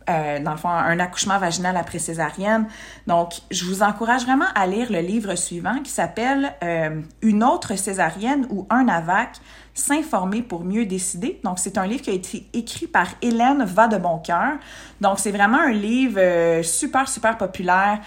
[0.09, 2.67] euh, dans le fond, un accouchement vaginal après césarienne.
[3.07, 7.77] Donc, je vous encourage vraiment à lire le livre suivant qui s'appelle euh, Une autre
[7.77, 9.37] césarienne ou un AVAC,
[9.79, 11.41] s'informer pour mieux décider.
[11.45, 14.55] Donc, c'est un livre qui a été écrit par Hélène Va de Boncoeur.
[15.01, 18.01] Donc, c'est vraiment un livre euh, super, super populaire,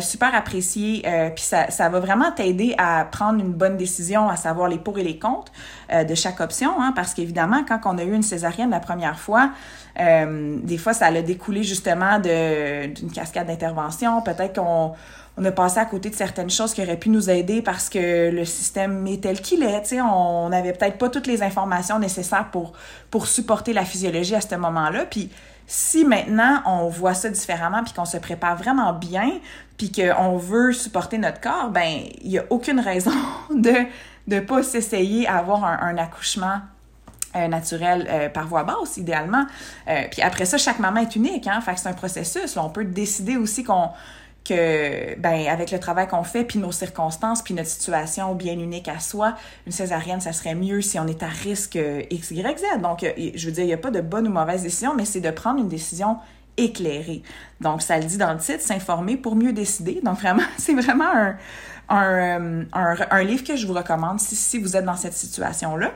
[0.00, 1.02] super apprécié.
[1.34, 4.98] puis, ça, ça va vraiment t'aider à prendre une bonne décision, à savoir les pour
[4.98, 5.52] et les contre
[5.90, 6.80] de chaque option.
[6.80, 9.50] Hein, parce qu'évidemment, quand on a eu une césarienne la première fois,
[10.00, 14.22] euh, des fois, ça a découlé justement d'une cascade d'intervention.
[14.22, 14.92] Peut-être qu'on
[15.38, 18.30] on a passé à côté de certaines choses qui auraient pu nous aider parce que
[18.30, 20.00] le système est tel qu'il est.
[20.00, 22.72] on n'avait peut-être pas toutes les informations nécessaires pour,
[23.10, 25.04] pour supporter la physiologie à ce moment-là.
[25.06, 25.30] Puis
[25.66, 29.30] si maintenant on voit ça différemment puis qu'on se prépare vraiment bien
[29.76, 33.12] puis qu'on veut supporter notre corps, ben il n'y a aucune raison
[33.54, 33.74] de
[34.26, 36.60] ne pas s'essayer à avoir un accouchement
[37.36, 39.44] euh, naturel euh, par voie basse, idéalement.
[39.86, 41.60] Euh, puis après ça, chaque maman est unique, hein?
[41.60, 42.56] Fait que c'est un processus.
[42.56, 43.90] on peut décider aussi qu'on
[44.48, 48.88] que, ben, avec le travail qu'on fait, puis nos circonstances, puis notre situation bien unique
[48.88, 49.34] à soi,
[49.66, 51.78] une césarienne, ça serait mieux si on est à risque
[52.10, 52.80] X, Y, Z.
[52.82, 55.20] Donc, je veux dire, il n'y a pas de bonne ou mauvaise décision, mais c'est
[55.20, 56.18] de prendre une décision
[56.58, 57.22] éclairée.
[57.60, 60.00] Donc, ça le dit dans le titre, s'informer pour mieux décider.
[60.02, 61.36] Donc, vraiment, c'est vraiment un,
[61.88, 65.92] un, un, un, livre que je vous recommande si, vous êtes dans cette situation-là.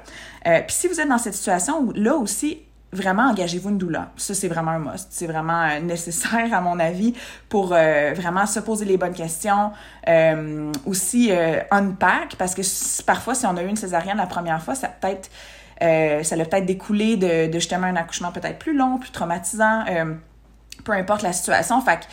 [0.47, 2.63] Euh, Puis si vous êtes dans cette situation-là aussi,
[2.93, 4.11] vraiment engagez-vous une doula.
[4.17, 5.09] Ça, c'est vraiment un must.
[5.11, 7.15] C'est vraiment euh, nécessaire, à mon avis,
[7.49, 9.73] pour euh, vraiment se poser les bonnes questions.
[10.09, 12.63] Euh, aussi, euh, unpack, parce que
[13.05, 15.31] parfois, si on a eu une césarienne la première fois, ça peut-être...
[15.81, 19.83] Ça l'a peut-être découlé de, de, justement un accouchement peut-être plus long, plus traumatisant,
[20.85, 21.81] peu importe la situation.
[21.81, 22.05] Fait que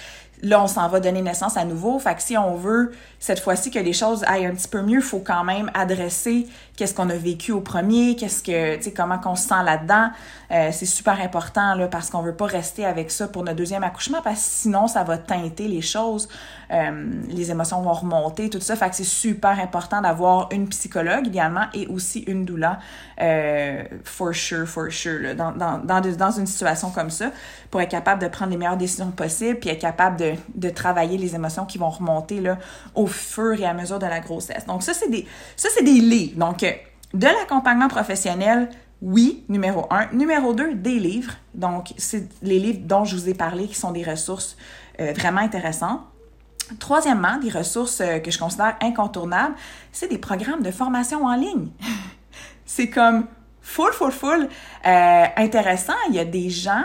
[0.41, 1.99] là, on s'en va donner naissance à nouveau.
[1.99, 5.01] Fait que si on veut, cette fois-ci, que les choses aillent un petit peu mieux,
[5.01, 9.19] faut quand même adresser qu'est-ce qu'on a vécu au premier, qu'est-ce que, tu sais, comment
[9.19, 10.11] qu'on se sent là-dedans.
[10.51, 13.83] Euh, c'est super important, là, parce qu'on veut pas rester avec ça pour notre deuxième
[13.83, 16.29] accouchement, parce que sinon, ça va teinter les choses.
[16.71, 18.75] Euh, les émotions vont remonter, tout ça.
[18.75, 22.79] Fait que c'est super important d'avoir une psychologue, idéalement, et aussi une doula,
[23.21, 27.31] euh, for sure, for sure, là, dans, dans, dans, dans une situation comme ça,
[27.69, 31.17] pour être capable de prendre les meilleures décisions possibles, puis être capable de, de travailler
[31.17, 32.57] les émotions qui vont remonter, là,
[32.95, 34.65] au fur et à mesure de la grossesse.
[34.65, 35.25] Donc, ça, c'est des,
[35.55, 36.37] ça, des livres.
[36.37, 36.71] Donc, euh,
[37.13, 38.69] de l'accompagnement professionnel,
[39.01, 40.07] oui, numéro un.
[40.13, 41.33] Numéro deux, des livres.
[41.53, 44.57] Donc, c'est les livres dont je vous ai parlé qui sont des ressources
[44.99, 46.01] euh, vraiment intéressantes.
[46.79, 49.55] Troisièmement, des ressources euh, que je considère incontournables,
[49.91, 51.69] c'est des programmes de formation en ligne.
[52.65, 53.25] c'est comme
[53.61, 54.49] full, full, full
[54.83, 55.93] intéressant.
[56.09, 56.83] Il y a des gens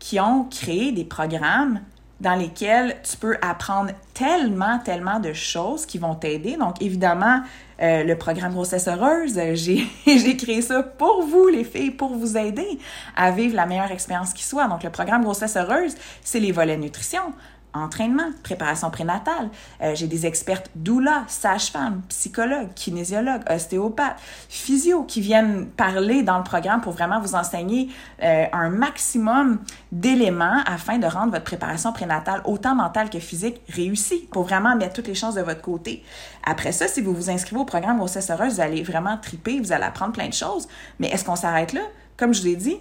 [0.00, 1.80] qui ont créé des programmes
[2.20, 6.56] dans lesquels tu peux apprendre tellement, tellement de choses qui vont t'aider.
[6.56, 7.40] Donc, évidemment,
[7.80, 9.54] euh, le programme Grossesse Heureuse, euh,
[10.06, 12.78] j'ai créé ça pour vous, les filles, pour vous aider
[13.16, 14.68] à vivre la meilleure expérience qui soit.
[14.68, 17.32] Donc, le programme Grossesse Heureuse, c'est les volets nutrition,
[17.74, 19.50] entraînement, préparation prénatale.
[19.82, 24.16] Euh, j'ai des expertes doula, sage-femme, psychologue, kinésiologue, ostéopathe,
[24.48, 27.88] physio qui viennent parler dans le programme pour vraiment vous enseigner
[28.22, 29.58] euh, un maximum
[29.92, 34.94] d'éléments afin de rendre votre préparation prénatale autant mentale que physique réussie pour vraiment mettre
[34.94, 36.02] toutes les chances de votre côté.
[36.44, 39.72] Après ça, si vous vous inscrivez au programme Grossesse Heureuse, vous allez vraiment triper, vous
[39.72, 40.68] allez apprendre plein de choses.
[40.98, 41.82] Mais est-ce qu'on s'arrête là?
[42.16, 42.76] Comme je vous ai dit,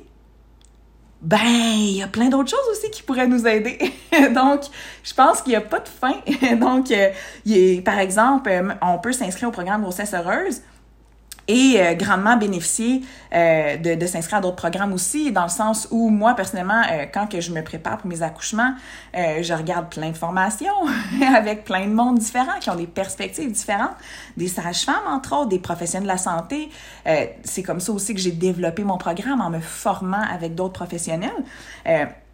[1.21, 3.77] ben, il y a plein d'autres choses aussi qui pourraient nous aider.
[4.33, 4.61] Donc,
[5.03, 6.15] je pense qu'il n'y a pas de fin.
[6.55, 7.09] Donc, euh,
[7.45, 10.61] il par exemple, euh, on peut s'inscrire au programme Grossesse Heureuse
[11.49, 13.01] et euh, grandement bénéficier
[13.33, 17.05] euh, de, de s'inscrire à d'autres programmes aussi, dans le sens où moi, personnellement, euh,
[17.11, 18.75] quand que je me prépare pour mes accouchements,
[19.15, 20.67] je regarde plein de formations
[21.35, 23.95] avec plein de mondes différents qui ont des perspectives différentes,
[24.37, 26.69] des sages-femmes, entre autres, des professionnels de la santé.
[27.43, 31.31] C'est comme ça aussi que j'ai développé mon programme en me formant avec d'autres professionnels.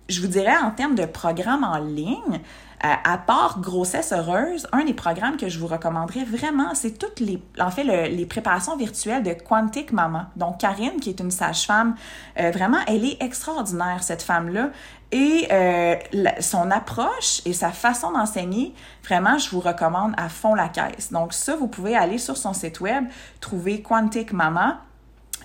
[0.10, 2.42] Je vous dirais, en termes de programmes en ligne,
[2.82, 7.42] à part grossesse heureuse, un des programmes que je vous recommanderais vraiment, c'est toutes les,
[7.60, 10.30] en fait, les préparations virtuelles de Quantic Mama.
[10.36, 11.96] Donc, Karine, qui est une sage-femme,
[12.40, 14.70] euh, vraiment, elle est extraordinaire, cette femme-là.
[15.12, 15.96] Et euh,
[16.42, 21.12] son approche et sa façon d'enseigner, vraiment, je vous recommande à fond la caisse.
[21.12, 23.06] Donc, ça, vous pouvez aller sur son site web,
[23.40, 24.82] trouver Quantic Mama.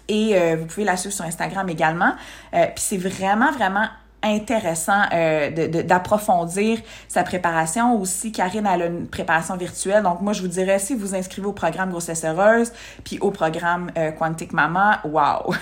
[0.09, 2.13] Et euh, vous pouvez la suivre sur Instagram également.
[2.51, 3.87] Puis c'est vraiment, vraiment
[4.23, 5.51] intéressant euh,
[5.83, 7.99] d'approfondir sa préparation.
[8.01, 10.03] Aussi, Karine a une préparation virtuelle.
[10.03, 12.73] Donc, moi, je vous dirais, si vous inscrivez au programme Grossesse Heureuse,
[13.05, 15.55] puis au programme euh, Quantic Mama, wow!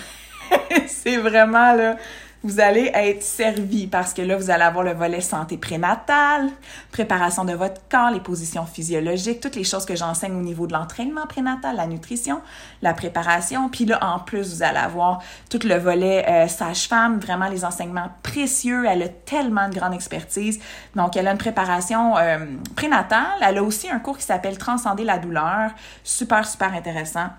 [0.86, 1.96] c'est vraiment, là,
[2.44, 6.48] vous allez être servi parce que là, vous allez avoir le volet santé prénatale,
[6.92, 10.72] préparation de votre corps, les positions physiologiques, toutes les choses que j'enseigne au niveau de
[10.72, 12.40] l'entraînement prénatal, la nutrition,
[12.80, 13.68] la préparation.
[13.68, 15.20] Puis là, en plus, vous allez avoir
[15.50, 18.84] tout le volet euh, sage-femme, vraiment les enseignements précieux.
[18.88, 20.60] Elle a tellement de grande expertise.
[20.94, 22.38] Donc, elle a une préparation euh,
[22.76, 23.38] prénatale.
[23.42, 25.72] Elle a aussi un cours qui s'appelle Transcender la douleur.
[26.04, 27.30] Super, super intéressant.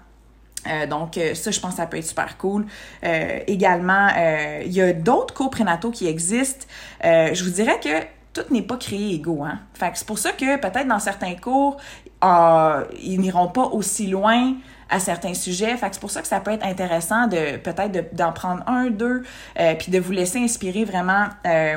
[0.68, 2.66] Euh, donc, euh, ça, je pense que ça peut être super cool.
[3.04, 4.10] Euh, également,
[4.66, 6.66] il y a d'autres cours prénataux qui existent.
[7.04, 7.90] je vous dirais que
[8.34, 9.44] tout n'est pas créé égaux.
[9.44, 9.60] Hein?
[9.74, 11.78] Fait c'est pour ça que peut-être dans certains cours,
[12.22, 14.56] ils n'iront pas aussi loin
[14.90, 15.76] à certains sujets.
[15.78, 19.24] Fait c'est pour ça que ça peut être intéressant de peut-être d'en prendre un, deux,
[19.80, 21.28] puis de vous laisser inspirer vraiment.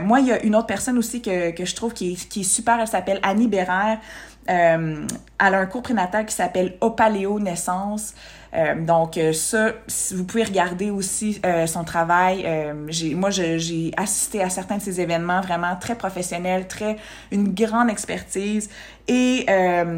[0.03, 2.41] moi, il y a une autre personne aussi que, que je trouve qui est, qui
[2.41, 2.78] est super.
[2.80, 3.99] Elle s'appelle Annie Bérère.
[4.47, 5.07] elle
[5.39, 8.14] a un cours prénatal qui s'appelle Opaléo Naissance.
[8.55, 9.72] Euh, donc euh, ça,
[10.14, 12.46] vous pouvez regarder aussi euh, son travail.
[12.88, 16.96] j'ai, moi, j'ai assisté à certains de ces événements vraiment très professionnels, très
[17.30, 18.68] une grande expertise.
[19.09, 19.46] Et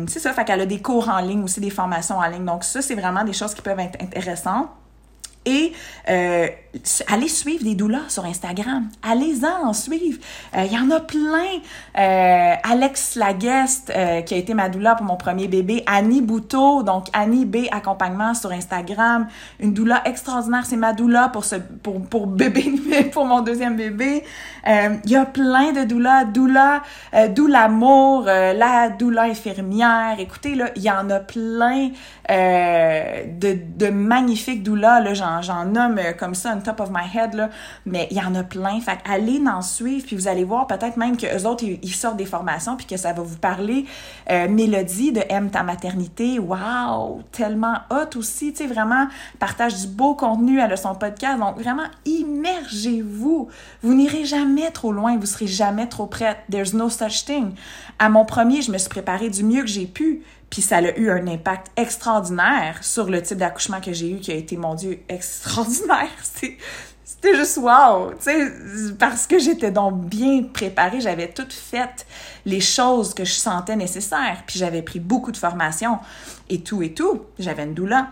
[0.06, 2.44] c'est ça, fait qu'elle a des cours en ligne aussi, des formations en ligne.
[2.44, 4.68] Donc ça, c'est vraiment des choses qui peuvent être intéressantes.
[5.46, 5.72] Et
[6.08, 6.48] euh,
[7.08, 8.88] allez suivre des doulas sur Instagram.
[9.02, 10.18] Allez-en suivre.
[10.56, 11.60] Il y en a plein.
[11.98, 15.82] Euh, Alex Lagueste, euh, qui a été ma doula pour mon premier bébé.
[15.86, 19.26] Annie Bouteau, donc Annie B Accompagnement sur Instagram.
[19.60, 20.66] Une doula extraordinaire.
[20.66, 22.74] C'est ma doula pour, ce, pour, pour bébé,
[23.12, 24.24] pour mon deuxième bébé.
[24.66, 26.24] Il y a plein de doulas.
[26.24, 26.82] Doula,
[27.34, 30.16] d'où l'amour, la doula infirmière.
[30.18, 31.90] Écoutez, là, il y en a plein
[32.28, 35.00] de, de magnifiques doulas.
[35.00, 37.50] Là, j'en nomme euh, comme ça top of my head, là,
[37.86, 38.80] mais il y en a plein.
[38.80, 42.26] Fait allez en suivre, puis vous allez voir peut-être même qu'eux autres, ils, sortent des
[42.26, 43.84] formations, puis que ça va vous parler.
[44.30, 49.06] Euh, Mélodie de Aime ta maternité, wow, tellement hot aussi, tu sais, vraiment,
[49.38, 53.48] partage du beau contenu, elle a son podcast, donc vraiment, immergez-vous.
[53.82, 56.38] Vous, n'irez jamais trop loin, vous serez jamais trop prête.
[56.50, 57.52] There's no such thing.
[57.98, 60.22] À mon premier, je me suis préparée du mieux que j'ai pu,
[60.54, 64.30] puis ça a eu un impact extraordinaire sur le type d'accouchement que j'ai eu, qui
[64.30, 66.12] a été, mon Dieu, extraordinaire.
[67.04, 68.12] C'était juste wow,
[68.96, 72.06] parce que j'étais donc bien préparée, j'avais toutes fait
[72.46, 75.98] les choses que je sentais nécessaires, puis j'avais pris beaucoup de formations
[76.48, 77.22] et tout et tout.
[77.40, 78.10] J'avais une doula,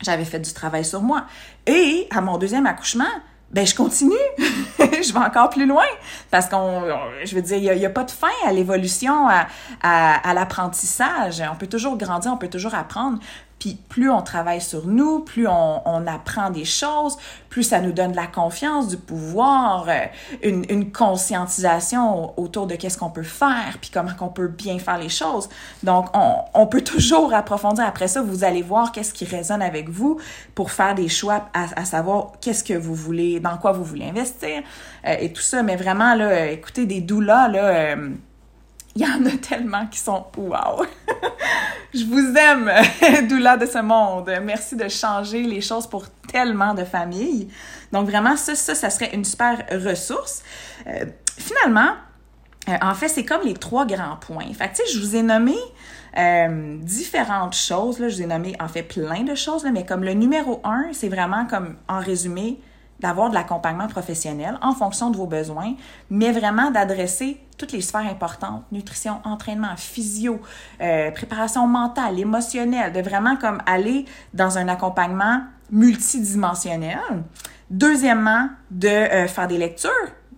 [0.00, 1.26] j'avais fait du travail sur moi.
[1.66, 3.12] Et à mon deuxième accouchement,
[3.54, 5.84] ben je continue, je vais encore plus loin
[6.28, 6.82] parce qu'on,
[7.24, 9.46] je veux dire, il n'y a, pas de fin à l'évolution, à,
[9.80, 11.40] à l'apprentissage.
[11.52, 13.20] On peut toujours grandir, on peut toujours apprendre.
[13.58, 17.16] Puis plus on travaille sur nous, plus on, on, apprend des choses,
[17.48, 20.04] plus ça nous donne de la confiance, du pouvoir, euh,
[20.42, 24.98] une, une conscientisation autour de qu'est-ce qu'on peut faire, puis comment qu'on peut bien faire
[24.98, 25.48] les choses.
[25.82, 27.84] Donc, on, on, peut toujours approfondir.
[27.86, 30.20] Après ça, vous allez voir qu'est-ce qui résonne avec vous
[30.54, 34.06] pour faire des choix à, à savoir qu'est-ce que vous voulez, dans quoi vous voulez
[34.06, 34.62] investir
[35.06, 35.62] euh, et tout ça.
[35.62, 37.64] Mais vraiment, là, écoutez, des doulas, là...
[37.64, 38.10] Euh,
[38.96, 40.84] il y en a tellement qui sont wow.
[41.94, 42.70] Je vous aime,
[43.28, 44.30] doula de ce monde.
[44.42, 47.48] Merci de changer les choses pour tellement de familles.
[47.92, 50.42] Donc vraiment, ça, ça, ça serait une super ressource.
[50.86, 51.06] Euh,
[51.38, 51.94] finalement,
[52.68, 54.52] euh, en fait, c'est comme les trois grands points.
[54.54, 55.56] Fait tu sais, je vous ai nommé
[56.16, 57.98] euh, différentes choses.
[57.98, 58.08] Là.
[58.08, 59.64] Je vous ai nommé, en fait, plein de choses.
[59.64, 62.60] Là, mais comme le numéro un, c'est vraiment comme, en résumé,
[63.00, 65.74] d'avoir de l'accompagnement professionnel en fonction de vos besoins,
[66.10, 70.40] mais vraiment d'adresser toutes les sphères importantes, nutrition, entraînement, physio,
[70.80, 76.98] euh, préparation mentale, émotionnelle, de vraiment comme aller dans un accompagnement multidimensionnel.
[77.70, 79.90] Deuxièmement, de euh, faire des lectures.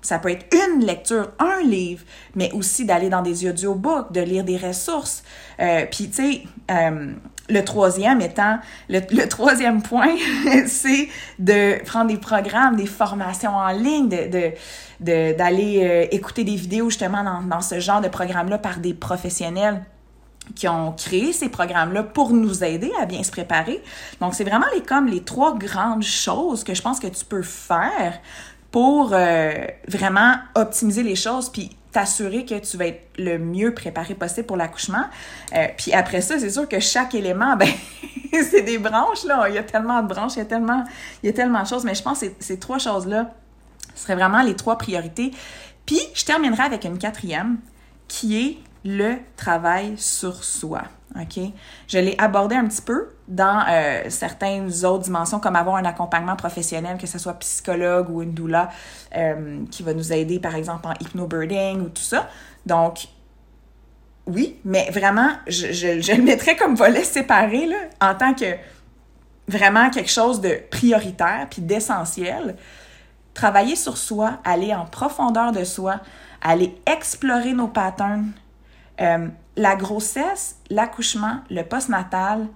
[0.02, 2.04] Ça peut être une lecture, un livre,
[2.34, 5.24] mais aussi d'aller dans des audiobooks, de lire des ressources.
[5.58, 7.12] Euh, Puis, tu sais, euh,
[7.48, 10.14] le troisième étant, le, le troisième point,
[10.66, 14.52] c'est de prendre des programmes, des formations en ligne, de, de
[15.00, 19.82] d'aller euh, écouter des vidéos justement dans, dans ce genre de programme-là par des professionnels
[20.54, 23.82] qui ont créé ces programmes-là pour nous aider à bien se préparer.
[24.20, 27.42] Donc, c'est vraiment les, comme les trois grandes choses que je pense que tu peux
[27.42, 28.20] faire
[28.70, 29.52] pour euh,
[29.88, 31.48] vraiment optimiser les choses.
[31.50, 35.06] Puis, t'assurer que tu vas être le mieux préparé possible pour l'accouchement.
[35.54, 37.70] Euh, puis après ça, c'est sûr que chaque élément, ben,
[38.30, 39.48] c'est des branches, là.
[39.48, 40.84] Il y a tellement de branches, il y a tellement,
[41.22, 41.86] il y a tellement de choses.
[41.86, 43.32] Mais je pense que ces trois choses-là
[43.94, 45.30] seraient vraiment les trois priorités.
[45.86, 47.56] Puis, je terminerai avec une quatrième,
[48.08, 50.82] qui est le travail sur soi.
[51.20, 51.42] OK?
[51.88, 56.36] Je l'ai abordé un petit peu dans euh, certaines autres dimensions, comme avoir un accompagnement
[56.36, 58.70] professionnel, que ce soit psychologue ou une doula
[59.16, 62.28] euh, qui va nous aider, par exemple, en hypnobirding ou tout ça.
[62.64, 63.08] Donc,
[64.26, 68.56] oui, mais vraiment, je, je, le mettrais comme volet séparé, là, en tant que
[69.48, 72.56] vraiment quelque chose de prioritaire puis d'essentiel.
[73.34, 76.00] Travailler sur soi, aller en profondeur de soi,
[76.42, 78.32] aller explorer nos patterns,
[79.00, 82.46] euh, la grossesse, l'accouchement, le postnatal,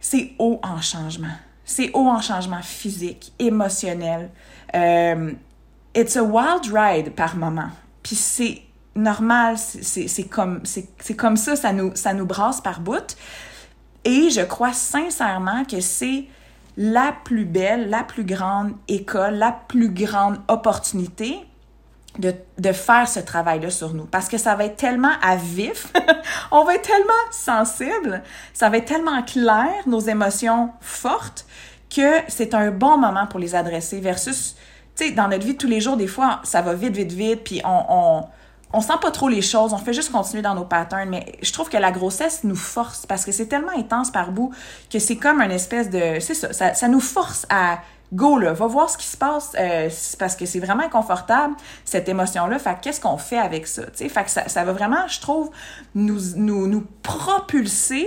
[0.00, 1.36] c'est haut en changement.
[1.64, 4.30] C'est haut en changement physique, émotionnel.
[4.74, 5.32] Euh,
[5.94, 7.70] it's a wild ride par moment.
[8.02, 8.62] Puis c'est
[8.94, 10.62] normal, c'est comme,
[11.16, 13.16] comme ça, ça nous, ça nous brasse par bout.
[14.04, 16.24] Et je crois sincèrement que c'est
[16.76, 21.47] la plus belle, la plus grande école, la plus grande opportunité
[22.18, 24.06] de, de, faire ce travail-là sur nous.
[24.06, 25.92] Parce que ça va être tellement à vif,
[26.50, 31.46] on va être tellement sensible, ça va être tellement clair, nos émotions fortes,
[31.94, 34.56] que c'est un bon moment pour les adresser versus,
[34.96, 37.44] tu sais, dans notre vie tous les jours, des fois, ça va vite, vite, vite,
[37.44, 38.24] puis on, on,
[38.72, 41.52] on sent pas trop les choses, on fait juste continuer dans nos patterns, mais je
[41.52, 44.52] trouve que la grossesse nous force parce que c'est tellement intense par bout
[44.90, 46.18] que c'est comme une espèce de...
[46.20, 47.78] C'est ça, ça, ça nous force à
[48.12, 49.88] go là, va voir ce qui se passe euh,
[50.18, 51.54] parce que c'est vraiment inconfortable
[51.84, 52.58] cette émotion là.
[52.58, 55.50] Fait qu'est-ce qu'on fait avec ça, tu Fait que ça, ça va vraiment, je trouve,
[55.94, 58.06] nous nous propulser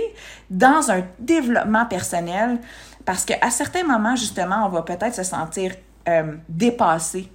[0.50, 2.58] dans un développement personnel
[3.04, 5.74] parce qu'à certains moments justement, on va peut-être se sentir
[6.08, 7.30] euh, dépassé,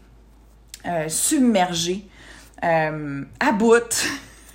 [0.86, 2.08] euh, submergé,
[2.62, 4.08] à bout.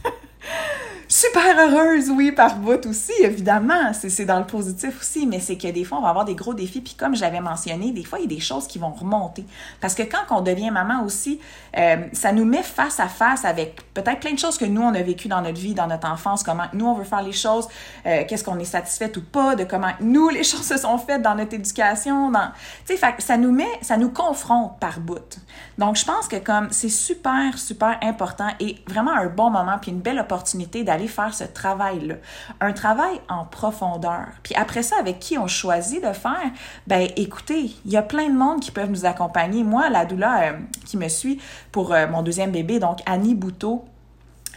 [1.12, 3.92] super heureuse, oui, par bout aussi, évidemment.
[3.92, 6.54] C'est dans le positif aussi, mais c'est que des fois, on va avoir des gros
[6.54, 6.80] défis.
[6.80, 9.44] Puis comme j'avais mentionné, des fois, il y a des choses qui vont remonter.
[9.82, 11.38] Parce que quand on devient maman aussi,
[11.76, 14.94] euh, ça nous met face à face avec peut-être plein de choses que nous, on
[14.94, 17.68] a vécues dans notre vie, dans notre enfance, comment nous, on veut faire les choses,
[18.06, 21.20] euh, qu'est-ce qu'on est satisfait ou pas, de comment nous, les choses se sont faites
[21.20, 22.30] dans notre éducation.
[22.30, 22.52] Dans...
[22.86, 25.38] Tu sais, ça nous met, ça nous confronte par bout.
[25.78, 29.90] Donc, je pense que comme c'est super, super important et vraiment un bon moment puis
[29.90, 32.16] une belle opportunité d'aller faire ce travail-là.
[32.61, 34.26] Un travail en profondeur.
[34.42, 36.50] Puis après ça, avec qui on choisit de faire?
[36.86, 39.64] Ben, écoutez, il y a plein de monde qui peuvent nous accompagner.
[39.64, 40.53] Moi, la doula euh,
[40.84, 41.40] qui me suit
[41.70, 43.84] pour euh, mon deuxième bébé, donc Annie Bouteau,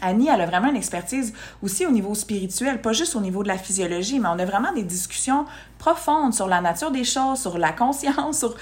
[0.02, 1.34] Annie, elle a vraiment une expertise
[1.64, 4.74] aussi au niveau spirituel, pas juste au niveau de la physiologie, mais on a vraiment
[4.74, 5.46] des discussions
[5.78, 8.56] profondes sur la nature des choses, sur la conscience, sur...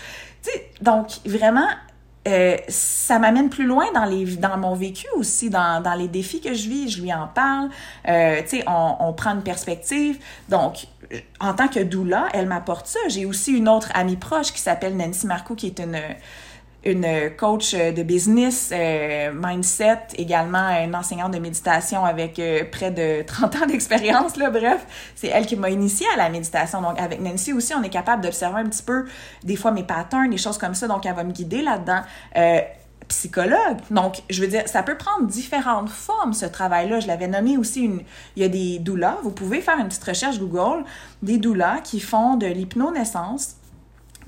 [0.81, 1.67] donc, vraiment,
[2.27, 6.39] euh, ça m'amène plus loin dans les dans mon vécu aussi dans, dans les défis
[6.39, 7.69] que je vis je lui en parle.
[8.07, 10.17] Euh, tu sais on, on prend une perspective.
[10.47, 10.87] Donc
[11.39, 12.99] en tant que doula elle m'apporte ça.
[13.09, 15.99] J'ai aussi une autre amie proche qui s'appelle Nancy Marcoux qui est une
[16.85, 22.91] une coach euh, de business, euh, mindset, également une enseignante de méditation avec euh, près
[22.91, 24.35] de 30 ans d'expérience.
[24.35, 26.81] Là, bref, c'est elle qui m'a initiée à la méditation.
[26.81, 29.05] Donc, avec Nancy aussi, on est capable d'observer un petit peu
[29.43, 30.87] des fois mes patterns, des choses comme ça.
[30.87, 32.01] Donc, elle va me guider là-dedans.
[33.09, 33.77] psychologue.
[33.91, 37.01] Donc, je veux dire, ça peut prendre différentes formes, ce travail-là.
[37.01, 38.01] Je l'avais nommé aussi une...
[38.35, 39.17] Il y a des doulas.
[39.23, 40.83] Vous pouvez faire une petite recherche Google.
[41.21, 43.57] Des doulas qui font de l'hypnonaissance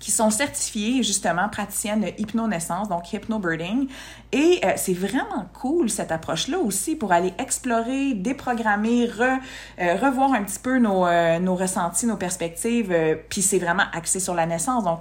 [0.05, 3.87] qui sont certifiées justement praticiennes de hypnonaissance, donc hypnobirding.
[4.31, 9.39] Et euh, c'est vraiment cool cette approche-là aussi pour aller explorer, déprogrammer, re,
[9.81, 12.95] euh, revoir un petit peu nos, euh, nos ressentis, nos perspectives.
[13.29, 14.83] puis c'est vraiment axé sur la naissance.
[14.83, 14.99] Donc,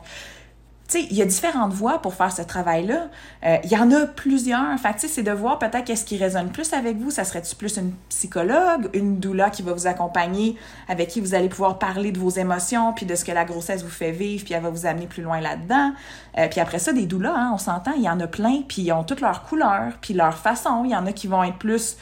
[1.01, 3.09] il y a différentes voies pour faire ce travail-là.
[3.45, 4.79] Euh, il y en a plusieurs.
[4.79, 7.11] Fait tu sais, c'est de voir peut-être qu'est-ce qui résonne plus avec vous.
[7.11, 10.57] Ça serait-tu plus une psychologue, une doula qui va vous accompagner,
[10.89, 13.83] avec qui vous allez pouvoir parler de vos émotions, puis de ce que la grossesse
[13.83, 15.93] vous fait vivre, puis elle va vous amener plus loin là-dedans.
[16.39, 18.83] Euh, puis après ça, des doulas, hein, on s'entend, il y en a plein, puis
[18.83, 20.83] ils ont toutes leurs couleurs, puis leur façon.
[20.85, 21.97] Il y en a qui vont être plus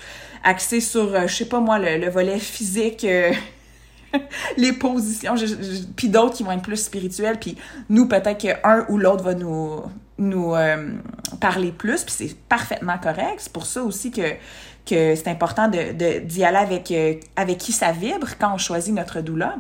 [0.44, 3.06] axés sur, euh, je sais pas moi, le, le volet physique
[4.56, 5.34] les positions,
[5.96, 7.56] puis d'autres qui vont être plus spirituels, puis
[7.88, 10.92] nous, peut-être qu'un ou l'autre va nous, euh,
[11.40, 13.36] parler plus, puis c'est parfaitement correct.
[13.38, 14.36] C'est pour ça aussi que,
[14.86, 18.94] c'est important d'y de, d'y aller avec, euh, avec qui ça vibre quand on choisit
[18.94, 19.56] notre doula.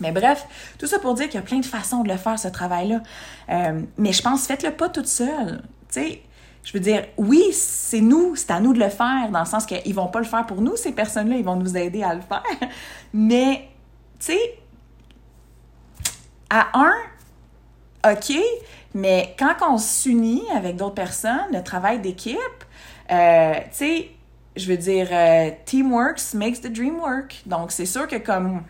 [0.00, 0.46] Mais bref,
[0.78, 3.02] tout ça pour dire qu'il y a plein de façons de le faire, ce travail-là.
[3.50, 5.62] Euh, mais je pense, faites-le pas toute seule.
[5.92, 6.22] Tu sais,
[6.64, 9.66] je veux dire, oui, c'est nous, c'est à nous de le faire, dans le sens
[9.66, 12.20] qu'ils vont pas le faire pour nous, ces personnes-là, ils vont nous aider à le
[12.20, 12.42] faire.
[13.12, 13.68] Mais
[14.20, 14.58] tu sais,
[16.48, 16.94] à un,
[18.12, 18.32] OK,
[18.94, 22.38] mais quand on s'unit avec d'autres personnes, le travail d'équipe,
[23.12, 24.10] Euh, tu sais,
[24.56, 27.42] je veux dire, euh, teamwork makes the dream work.
[27.46, 28.62] Donc, c'est sûr que comme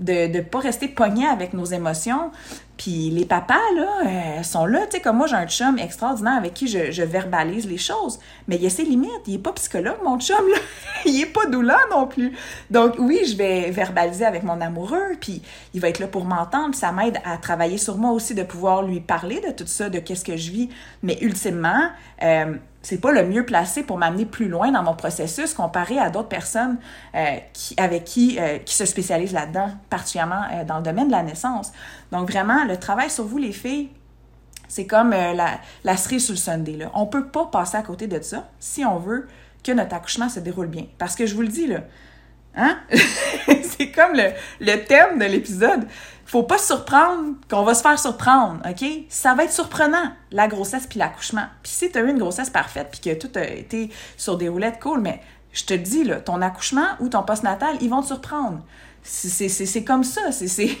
[0.00, 2.30] de ne pas rester pogné avec nos émotions.
[2.76, 4.80] Puis les papas, là, euh, sont là.
[4.86, 8.18] Tu sais, comme moi, j'ai un chum extraordinaire avec qui je, verbalise les choses.
[8.48, 9.10] Mais il y a ses limites.
[9.26, 10.58] Il est pas psychologue, mon chum, là.
[11.04, 12.36] il est pas doula non plus.
[12.70, 15.14] Donc, oui, je vais verbaliser avec mon amoureux.
[15.20, 15.42] Puis
[15.72, 16.74] il va être là pour m'entendre.
[16.74, 20.00] Ça m'aide à travailler sur moi aussi, de pouvoir lui parler de tout ça, de
[20.00, 20.68] qu'est-ce que je vis.
[21.04, 21.90] Mais ultimement,
[22.22, 22.54] euh,
[22.84, 26.28] c'est pas le mieux placé pour m'amener plus loin dans mon processus comparé à d'autres
[26.28, 26.76] personnes
[27.14, 31.12] euh, qui, avec qui, euh, qui se spécialisent là-dedans, particulièrement euh, dans le domaine de
[31.12, 31.72] la naissance.
[32.12, 33.88] Donc vraiment, le travail sur vous, les filles,
[34.68, 36.76] c'est comme la, la cerise sur le Sunday.
[36.76, 36.90] Là.
[36.92, 39.28] On peut pas passer à côté de ça si on veut
[39.62, 40.84] que notre accouchement se déroule bien.
[40.98, 41.80] Parce que je vous le dis, là,
[42.54, 42.78] hein?
[43.62, 45.86] c'est comme le, le thème de l'épisode
[46.34, 48.84] faut pas se surprendre qu'on va se faire surprendre, OK?
[49.08, 51.44] Ça va être surprenant, la grossesse puis l'accouchement.
[51.62, 54.48] Puis si tu as eu une grossesse parfaite puis que tout a été sur des
[54.48, 55.20] roulettes, cool, mais
[55.52, 58.64] je te dis, là, ton accouchement ou ton postnatal, ils vont te surprendre.
[59.04, 60.76] C'est comme ça, c'est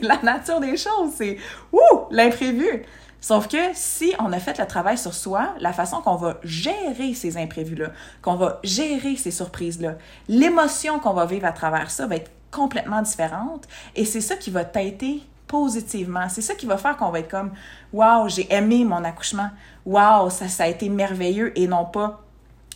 [0.00, 1.36] la nature des choses, c'est
[1.70, 2.86] ouh, l'imprévu.
[3.20, 7.12] Sauf que si on a fait le travail sur soi, la façon qu'on va gérer
[7.12, 7.90] ces imprévus-là,
[8.22, 9.96] qu'on va gérer ces surprises-là,
[10.28, 13.66] l'émotion qu'on va vivre à travers ça va être complètement différente.
[13.94, 16.28] Et c'est ça qui va t'aider positivement.
[16.28, 17.52] C'est ça qui va faire qu'on va être comme
[17.92, 19.50] Waouh, j'ai aimé mon accouchement.
[19.84, 22.23] Waouh, ça, ça a été merveilleux et non pas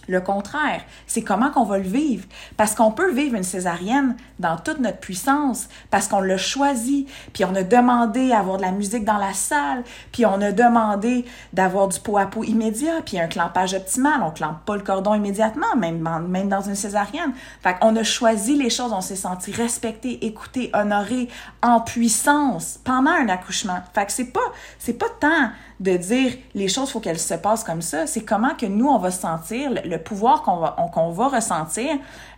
[0.08, 2.26] le contraire, c'est comment qu'on va le vivre.
[2.56, 7.44] Parce qu'on peut vivre une césarienne dans toute notre puissance, parce qu'on l'a choisi, puis
[7.44, 11.88] on a demandé d'avoir de la musique dans la salle, puis on a demandé d'avoir
[11.88, 14.22] du pot à peau immédiat, puis un clampage optimal.
[14.22, 17.32] On clampe pas le cordon immédiatement, même, même dans une césarienne.
[17.62, 21.28] Fait qu'on a choisi les choses, on s'est senti respecté, écouté, honoré,
[21.62, 23.80] en puissance pendant un accouchement.
[23.94, 24.40] Fait que c'est pas,
[24.78, 25.50] c'est pas tant
[25.80, 28.06] de dire les choses, faut qu'elles se passent comme ça.
[28.06, 31.90] C'est comment que nous, on va sentir, le, pouvoir qu'on va, qu'on va ressentir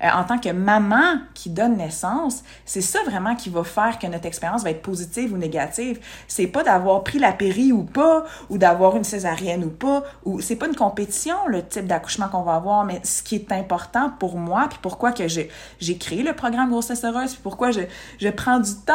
[0.03, 2.43] euh, en tant que maman qui donne naissance.
[2.65, 6.01] C'est ça vraiment qui va faire que notre expérience va être positive ou négative.
[6.29, 10.41] C'est pas d'avoir pris la péri ou pas, ou d'avoir une césarienne ou pas, ou
[10.41, 14.11] c'est pas une compétition, le type d'accouchement qu'on va avoir, mais ce qui est important
[14.19, 17.81] pour moi, puis pourquoi que j'ai, j'ai créé le programme Grossesse Heureuse, puis pourquoi je,
[18.19, 18.95] je prends du temps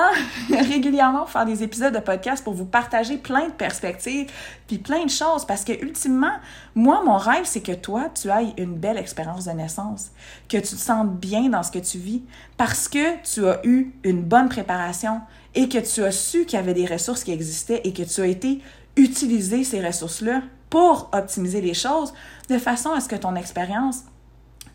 [0.50, 4.32] régulièrement pour faire des épisodes de podcast pour vous partager plein de perspectives,
[4.68, 5.46] puis plein de choses.
[5.46, 6.34] Parce que ultimement,
[6.74, 10.12] moi, mon rêve, c'est que toi, tu ailles une belle expérience de naissance,
[10.50, 12.24] que tu te sentes bien dans ce que tu vis,
[12.58, 15.22] parce que tu as eu une bonne préparation
[15.54, 18.22] et que tu as su qu'il y avait des ressources qui existaient et que tu
[18.22, 18.62] as été
[18.98, 22.14] utiliser ces ressources-là pour optimiser les choses
[22.50, 24.04] de façon à ce que ton expérience,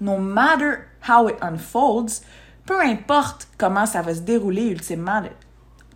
[0.00, 2.22] no matter how it unfolds,
[2.66, 5.22] peu importe comment ça va se dérouler ultimement,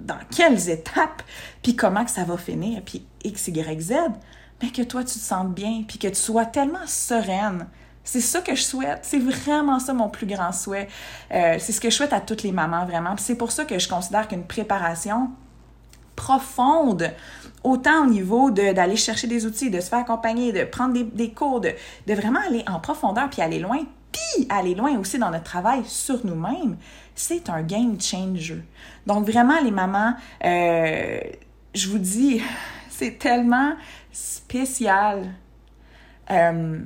[0.00, 1.22] dans quelles étapes,
[1.62, 3.94] puis comment que ça va finir, puis X, Y, Z,
[4.62, 7.66] mais que toi, tu te sentes bien, puis que tu sois tellement sereine.
[8.04, 9.00] C'est ça que je souhaite.
[9.02, 10.88] C'est vraiment ça mon plus grand souhait.
[11.32, 13.16] Euh, c'est ce que je souhaite à toutes les mamans, vraiment.
[13.16, 15.30] c'est pour ça que je considère qu'une préparation
[16.14, 17.10] profonde,
[17.64, 21.32] autant au niveau d'aller chercher des outils, de se faire accompagner, de prendre des, des
[21.32, 21.72] cours, de,
[22.06, 23.80] de vraiment aller en profondeur, puis aller loin,
[24.12, 26.76] puis aller loin aussi dans notre travail sur nous-mêmes,
[27.14, 28.62] c'est un game changer.
[29.06, 31.20] Donc vraiment, les mamans, euh,
[31.74, 32.42] je vous dis,
[32.90, 33.74] c'est tellement
[34.12, 35.32] spécial.
[36.30, 36.80] Euh,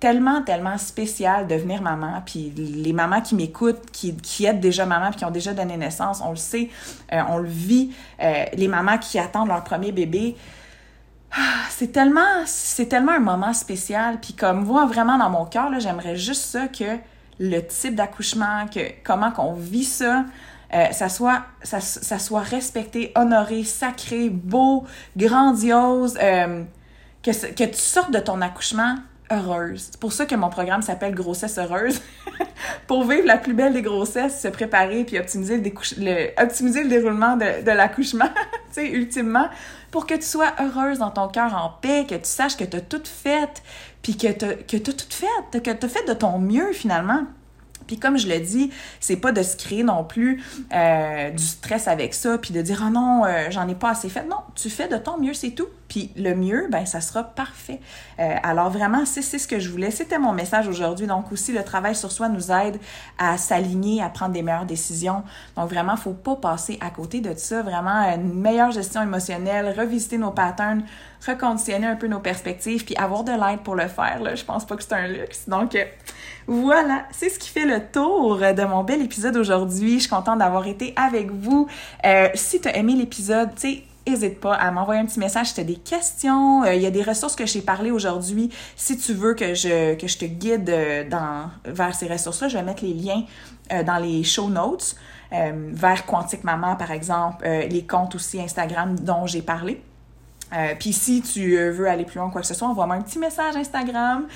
[0.00, 2.22] tellement, tellement spécial de devenir maman.
[2.24, 5.76] Puis les mamans qui m'écoutent, qui, qui aident déjà maman, puis qui ont déjà donné
[5.76, 6.70] naissance, on le sait,
[7.12, 7.92] euh, on le vit.
[8.20, 10.36] les mamans qui attendent leur premier bébé,
[11.32, 14.18] ah, c'est tellement, c'est tellement un moment spécial.
[14.20, 16.98] Puis comme moi, vraiment dans mon cœur, j'aimerais juste ça que
[17.38, 20.24] le type d'accouchement, que comment qu'on vit ça,
[20.74, 24.84] euh, ça, soit, ça, ça, soit respecté, honoré, sacré, beau,
[25.16, 26.64] grandiose, euh,
[27.22, 28.96] que, que tu sortes de ton accouchement
[29.30, 29.88] heureuse.
[29.90, 32.00] C'est pour ça que mon programme s'appelle Grossesse heureuse.
[32.86, 36.88] pour vivre la plus belle des grossesses, se préparer puis optimiser le, le optimiser le
[36.88, 38.28] déroulement de, l'accouchement,
[38.72, 39.48] tu sais, ultimement,
[39.90, 42.76] pour que tu sois heureuse dans ton cœur en paix, que tu saches que tu
[42.76, 43.62] as tout fait,
[44.02, 44.44] puis que tu
[44.76, 47.24] as tout fait, que tu as fait de ton mieux finalement.
[47.88, 48.70] Puis comme je le dis,
[49.00, 52.84] c'est pas de se créer non plus euh, du stress avec ça, puis de dire
[52.86, 54.24] oh non, euh, j'en ai pas assez fait.
[54.24, 55.66] Non, tu fais de ton mieux, c'est tout.
[55.88, 57.80] Puis le mieux, ben ça sera parfait.
[58.20, 59.90] Euh, alors vraiment, c'est ce que je voulais.
[59.90, 61.06] C'était mon message aujourd'hui.
[61.06, 62.78] Donc aussi, le travail sur soi nous aide
[63.18, 65.22] à s'aligner, à prendre des meilleures décisions.
[65.56, 67.62] Donc vraiment, faut pas passer à côté de ça.
[67.62, 70.82] Vraiment, une meilleure gestion émotionnelle, revisiter nos patterns,
[71.26, 74.20] reconditionner un peu nos perspectives, puis avoir de l'aide pour le faire.
[74.22, 75.48] Là, je pense pas que c'est un luxe.
[75.48, 75.76] Donc
[76.46, 79.94] voilà, c'est ce qui fait le tour de mon bel épisode aujourd'hui.
[79.94, 81.68] Je suis contente d'avoir été avec vous.
[82.04, 85.48] Euh, si tu as aimé l'épisode, tu sais, n'hésite pas à m'envoyer un petit message
[85.48, 86.64] si tu as des questions.
[86.64, 88.50] Il y a des ressources que j'ai parlé aujourd'hui.
[88.76, 92.64] Si tu veux que je, que je te guide dans, vers ces ressources-là, je vais
[92.64, 93.24] mettre les liens
[93.84, 94.96] dans les show notes.
[95.30, 99.82] vers Quantique Maman, par exemple, les comptes aussi Instagram dont j'ai parlé.
[100.52, 103.02] Euh, puis si tu euh, veux aller plus loin quoi que ce soit, envoie-moi un
[103.02, 104.26] petit message Instagram.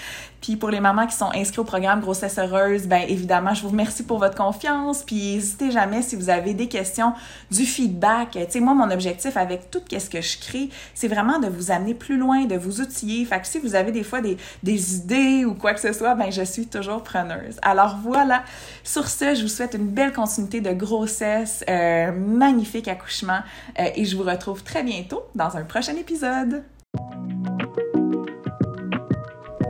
[0.43, 3.69] Puis pour les mamans qui sont inscrites au programme Grossesse heureuse, ben évidemment, je vous
[3.69, 5.05] remercie pour votre confiance.
[5.05, 7.15] Puis n'hésitez jamais si vous avez des questions,
[7.51, 8.33] du feedback.
[8.33, 11.71] Tu sais, moi, mon objectif avec tout ce que je crée, c'est vraiment de vous
[11.71, 13.25] amener plus loin, de vous outiller.
[13.25, 16.15] Fait que si vous avez des fois des, des idées ou quoi que ce soit,
[16.17, 17.59] ben je suis toujours preneuse.
[17.63, 18.43] Alors voilà.
[18.83, 23.41] Sur ce, je vous souhaite une belle continuité de grossesse, euh, magnifique accouchement,
[23.79, 26.65] euh, et je vous retrouve très bientôt dans un prochain épisode.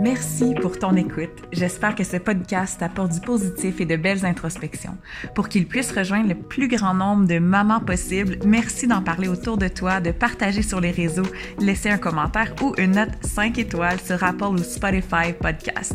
[0.03, 1.31] Merci pour ton écoute.
[1.53, 4.99] J'espère que ce podcast t'apporte du positif et de belles introspections.
[5.37, 9.59] Pour qu'il puisse rejoindre le plus grand nombre de mamans possible, merci d'en parler autour
[9.59, 11.29] de toi, de partager sur les réseaux,
[11.61, 15.95] laisser un commentaire ou une note 5 étoiles sur Apple ou Spotify Podcast.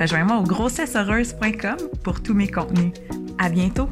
[0.00, 2.92] Rejoins-moi au grossesseheureuse.com pour tous mes contenus.
[3.38, 3.88] À bientôt!